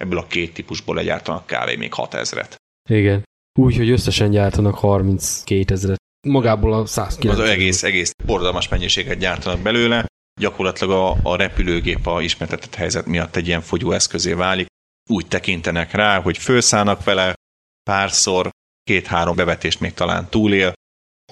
[0.00, 2.54] ebből a két típusból legyártanak kávé még 6000-et.
[2.90, 3.22] Igen.
[3.58, 5.96] Úgy, hogy összesen gyártanak 32 ezeret.
[6.26, 10.06] Magából a 109 Az egész, egész borzalmas mennyiséget gyártanak belőle,
[10.40, 14.66] gyakorlatilag a, a repülőgép a ismertetett helyzet miatt egy ilyen fogyóeszközé válik.
[15.10, 17.34] Úgy tekintenek rá, hogy felszállnak vele
[17.82, 18.48] párszor,
[18.82, 20.72] két-három bevetést még talán túlél,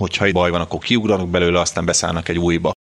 [0.00, 2.72] hogyha baj van, akkor kiugranak belőle, aztán beszállnak egy újba.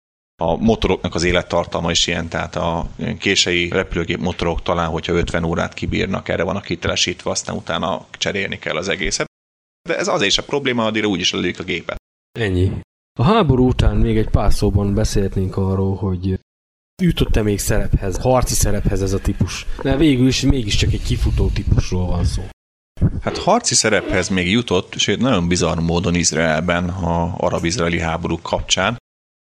[0.42, 5.74] A motoroknak az élettartalma is ilyen, tehát a kései repülőgép motorok talán, hogyha 50 órát
[5.74, 9.26] kibírnak, erre van a kitelesítve, aztán utána cserélni kell az egészet.
[9.88, 11.96] De ez azért is a probléma, addigra úgyis lelőjük a gépet.
[12.38, 12.70] Ennyi.
[13.18, 16.38] A háború után még egy pár szóban beszélhetnénk arról, hogy
[17.02, 19.66] jutott-e még szerephez, harci szerephez ez a típus.
[19.82, 22.42] De végül is mégiscsak egy kifutó típusról van szó.
[23.20, 28.96] Hát harci szerephez még jutott, sőt nagyon bizarr módon Izraelben a arab-izraeli háború kapcsán,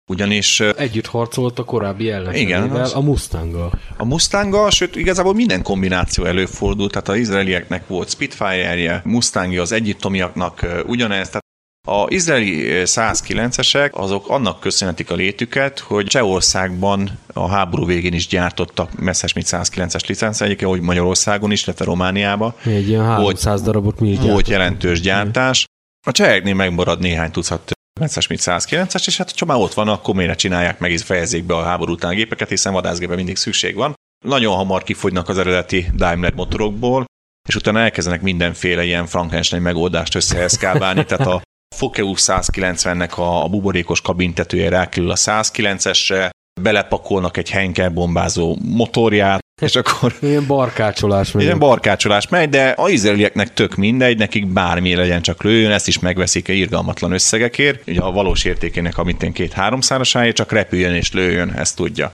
[0.09, 3.71] ugyanis Együtt harcolt a korábbi ellenfelével, a Mustanggal.
[3.97, 10.65] a Mustanggal, sőt igazából minden kombináció előfordult, tehát az izraelieknek volt Spitfire-je, Mustangja az egyiptomiaknak
[10.85, 11.47] ugyanez, tehát
[11.87, 18.27] a izraeli ö, 109-esek azok annak köszönhetik a létüket, hogy Csehországban a háború végén is
[18.27, 22.53] gyártottak Messerschmitt 109-es licenc, egyébként, hogy Magyarországon is, illetve Romániában.
[22.65, 25.65] Egy ilyen 300 darabot mi Volt jelentős gyártás.
[26.07, 30.39] A cseheknél megmarad néhány tucat Messerschmitt 109-es, és hát ha már ott van, akkor miért
[30.39, 33.93] csinálják meg, és fejezzék be a háború után a gépeket, hiszen vadászgépre mindig szükség van.
[34.25, 37.05] Nagyon hamar kifogynak az eredeti Daimler motorokból,
[37.49, 41.41] és utána elkezdenek mindenféle ilyen Frankenstein megoldást összeeszkábálni, tehát a
[41.75, 46.29] Fokeu 190-nek a, a buborékos kabintetője rákerül a 109-esre,
[46.61, 51.43] belepakolnak egy Henkel bombázó motorját, és akkor Ilyen barkácsolás meg.
[51.43, 55.99] ilyen barkácsolás megy, de a izraelieknek tök mindegy, nekik bármi legyen csak lőjön, ezt is
[55.99, 61.13] megveszik a irgalmatlan összegekért, ugye a valós értékének a mitten két háromszárosáért, csak repüljön és
[61.13, 62.11] lőjön, ezt tudja.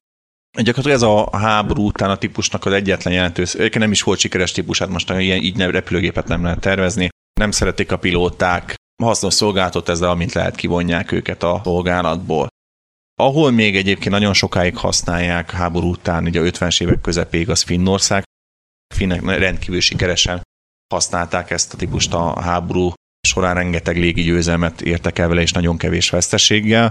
[0.57, 4.51] Gyakorlatilag ez a háború után a típusnak az egyetlen jelentős, egyébként nem is volt sikeres
[4.51, 9.33] típus, hát most ilyen így nem repülőgépet nem lehet tervezni, nem szeretik a pilóták, hasznos
[9.33, 12.47] szolgáltat ezzel, amint lehet kivonják őket a szolgálatból.
[13.21, 18.23] Ahol még egyébként nagyon sokáig használják háború után, ugye a 50-es évek közepéig az Finnország,
[18.95, 20.41] finnek rendkívül sikeresen
[20.93, 22.93] használták ezt a típust a háború
[23.27, 26.89] során, rengeteg légi győzelmet értek el vele, és nagyon kevés veszteséggel.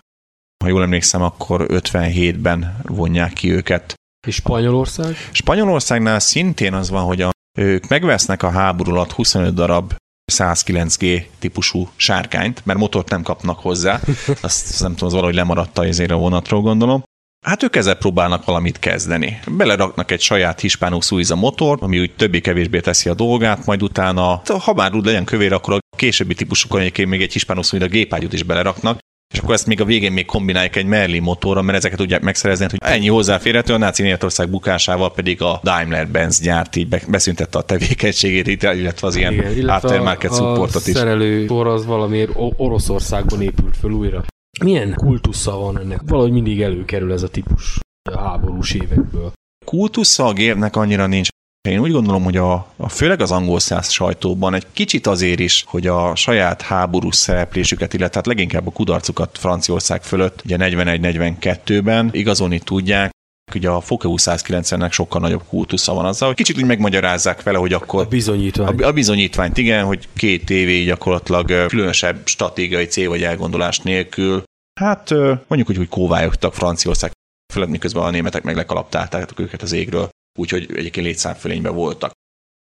[0.64, 3.94] Ha jól emlékszem, akkor 57-ben vonják ki őket.
[4.26, 5.16] És Spanyolország?
[5.32, 9.94] Spanyolországnál szintén az van, hogy a, ők megvesznek a háború alatt 25 darab
[10.32, 14.00] 109G típusú sárkányt, mert motort nem kapnak hozzá.
[14.40, 17.04] Azt, nem tudom, az valahogy lemaradt ezért a vonatról gondolom.
[17.46, 19.40] Hát ők ezzel próbálnak valamit kezdeni.
[19.50, 24.72] Beleraknak egy saját Hispano Suiza motor, ami úgy többé-kevésbé teszi a dolgát, majd utána, ha
[24.72, 28.42] bár úgy legyen kövér, akkor a későbbi típusokon egyébként még egy Hispano Suiza gépágyút is
[28.42, 28.98] beleraknak,
[29.35, 32.66] és akkor ezt még a végén még kombinálják egy Merlin motorra, mert ezeket tudják megszerezni,
[32.70, 37.62] hogy ennyi hozzáférhető, a náci Németország bukásával pedig a Daimler-Benz gyárt így be- beszüntette a
[37.62, 40.95] tevékenységét, illetve az ilyen Igen, aftermarket a, a supportot is.
[40.95, 44.24] szerelő sor az valamiért Oroszországban épült föl újra.
[44.64, 46.01] Milyen kultusza van ennek?
[46.07, 47.78] Valahogy mindig előkerül ez a típus
[48.11, 49.32] a háborús évekből.
[49.64, 51.28] kultusza a gépnek annyira nincs.
[51.68, 55.64] Én úgy gondolom, hogy a, a főleg az angol száz sajtóban egy kicsit azért is,
[55.66, 62.58] hogy a saját háborús szereplésüket, illetve hát leginkább a kudarcukat Franciaország fölött, ugye 41-42-ben igazolni
[62.58, 63.10] tudják,
[63.54, 67.72] ugye a Fokeu 190-nek sokkal nagyobb kultusza van azzal, hogy kicsit úgy megmagyarázzák vele, hogy
[67.72, 68.82] A akkor bizonyítvány.
[68.82, 74.42] a, a bizonyítványt igen, hogy két évé gyakorlatilag különösebb stratégiai cél vagy elgondolás nélkül,
[74.80, 75.10] hát
[75.46, 77.10] mondjuk úgy, hogy kóvályogtak Franciaország
[77.52, 80.08] fölött, miközben a németek meg lekalaptálták őket az égről,
[80.39, 82.12] úgyhogy egyébként létszámfölényben voltak.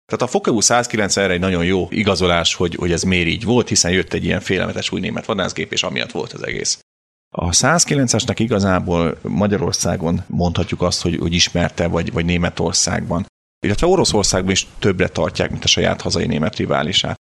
[0.06, 3.68] Tehát a Fokeu 190 erre egy nagyon jó igazolás, hogy, hogy ez miért így volt,
[3.68, 6.80] hiszen jött egy ilyen félelmetes új német vadászgép, és amiatt volt az egész.
[7.34, 13.26] A 109-esnek igazából Magyarországon mondhatjuk azt, hogy, hogy ismerte, vagy, vagy Németországban.
[13.66, 17.16] Illetve Oroszországban is többre tartják, mint a saját hazai német riválisát.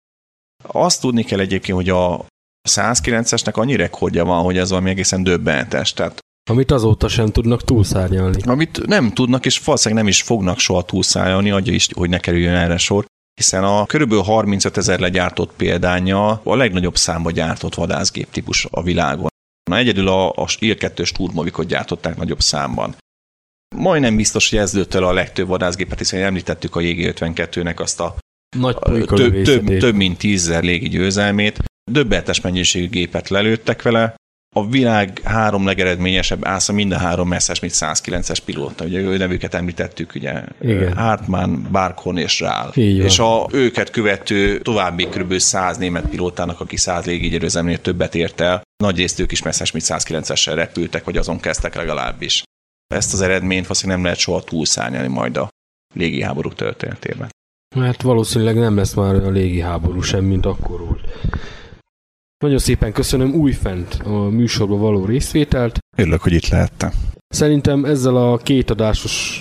[0.64, 2.26] Azt tudni kell egyébként, hogy a
[2.70, 5.94] 109-esnek annyi rekordja van, hogy ez valami egészen döbbenetes.
[5.94, 6.20] Tehát
[6.50, 8.42] Amit azóta sem tudnak túlszárnyalni.
[8.46, 12.54] amit nem tudnak, és valószínűleg nem is fognak soha túlszállni, adja is, hogy ne kerüljön
[12.54, 18.68] erre sor, hiszen a körülbelül 35 ezer legyártott példánya a legnagyobb számba gyártott vadászgép típus
[18.72, 19.28] a világon.
[19.70, 22.96] Na, egyedül a, a IR-2-ös turmovikot gyártották nagyobb számban.
[23.76, 28.16] Majdnem biztos, hogy ez lőtt el a legtöbb vadászgépet, hiszen említettük a JG52-nek azt a
[28.58, 31.64] Nagy több, több, több mint tízzer légi győzelmét.
[31.92, 34.16] Döbbenetes mennyiségű gépet lelőttek vele.
[34.58, 38.86] A világ három legeredményesebb ásza minden három messzes, mint 109-es pilóta.
[38.86, 40.98] Ugye ő nevüket említettük, ugye Igen.
[40.98, 42.70] Hartmann, Barkhorn és Rál.
[42.74, 45.38] És a őket követő további kb.
[45.38, 49.86] 100 német pilótának, aki 100 légigyőzelmnél többet ért el, nagy részt ők is messzes, mint
[49.88, 52.44] 109-essel repültek, vagy azon kezdtek legalábbis.
[52.88, 55.50] Ezt az eredményt valószínűleg nem lehet soha túlszárnyalni majd a
[55.94, 57.30] légiháború történetében.
[57.76, 61.02] Hát valószínűleg nem lesz már a légi háború sem, mint akkor volt.
[62.44, 65.78] Nagyon szépen köszönöm újfent a műsorba való részvételt.
[65.98, 66.92] Örülök, hogy itt lehettem.
[67.28, 69.40] Szerintem ezzel a kétadásos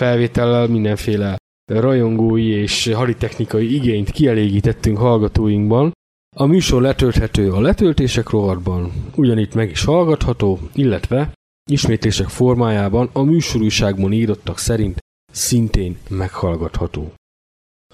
[0.00, 1.36] felvétellel mindenféle
[1.72, 5.92] rajongói és haditechnikai igényt kielégítettünk hallgatóinkban.
[6.36, 11.32] A műsor letölthető a letöltések rovatban, ugyanitt meg is hallgatható, illetve
[11.70, 14.98] ismétlések formájában a műsorúságban írottak szerint
[15.32, 17.12] szintén meghallgatható.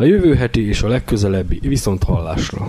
[0.00, 2.68] A jövő heti és a legközelebbi viszont hallásra.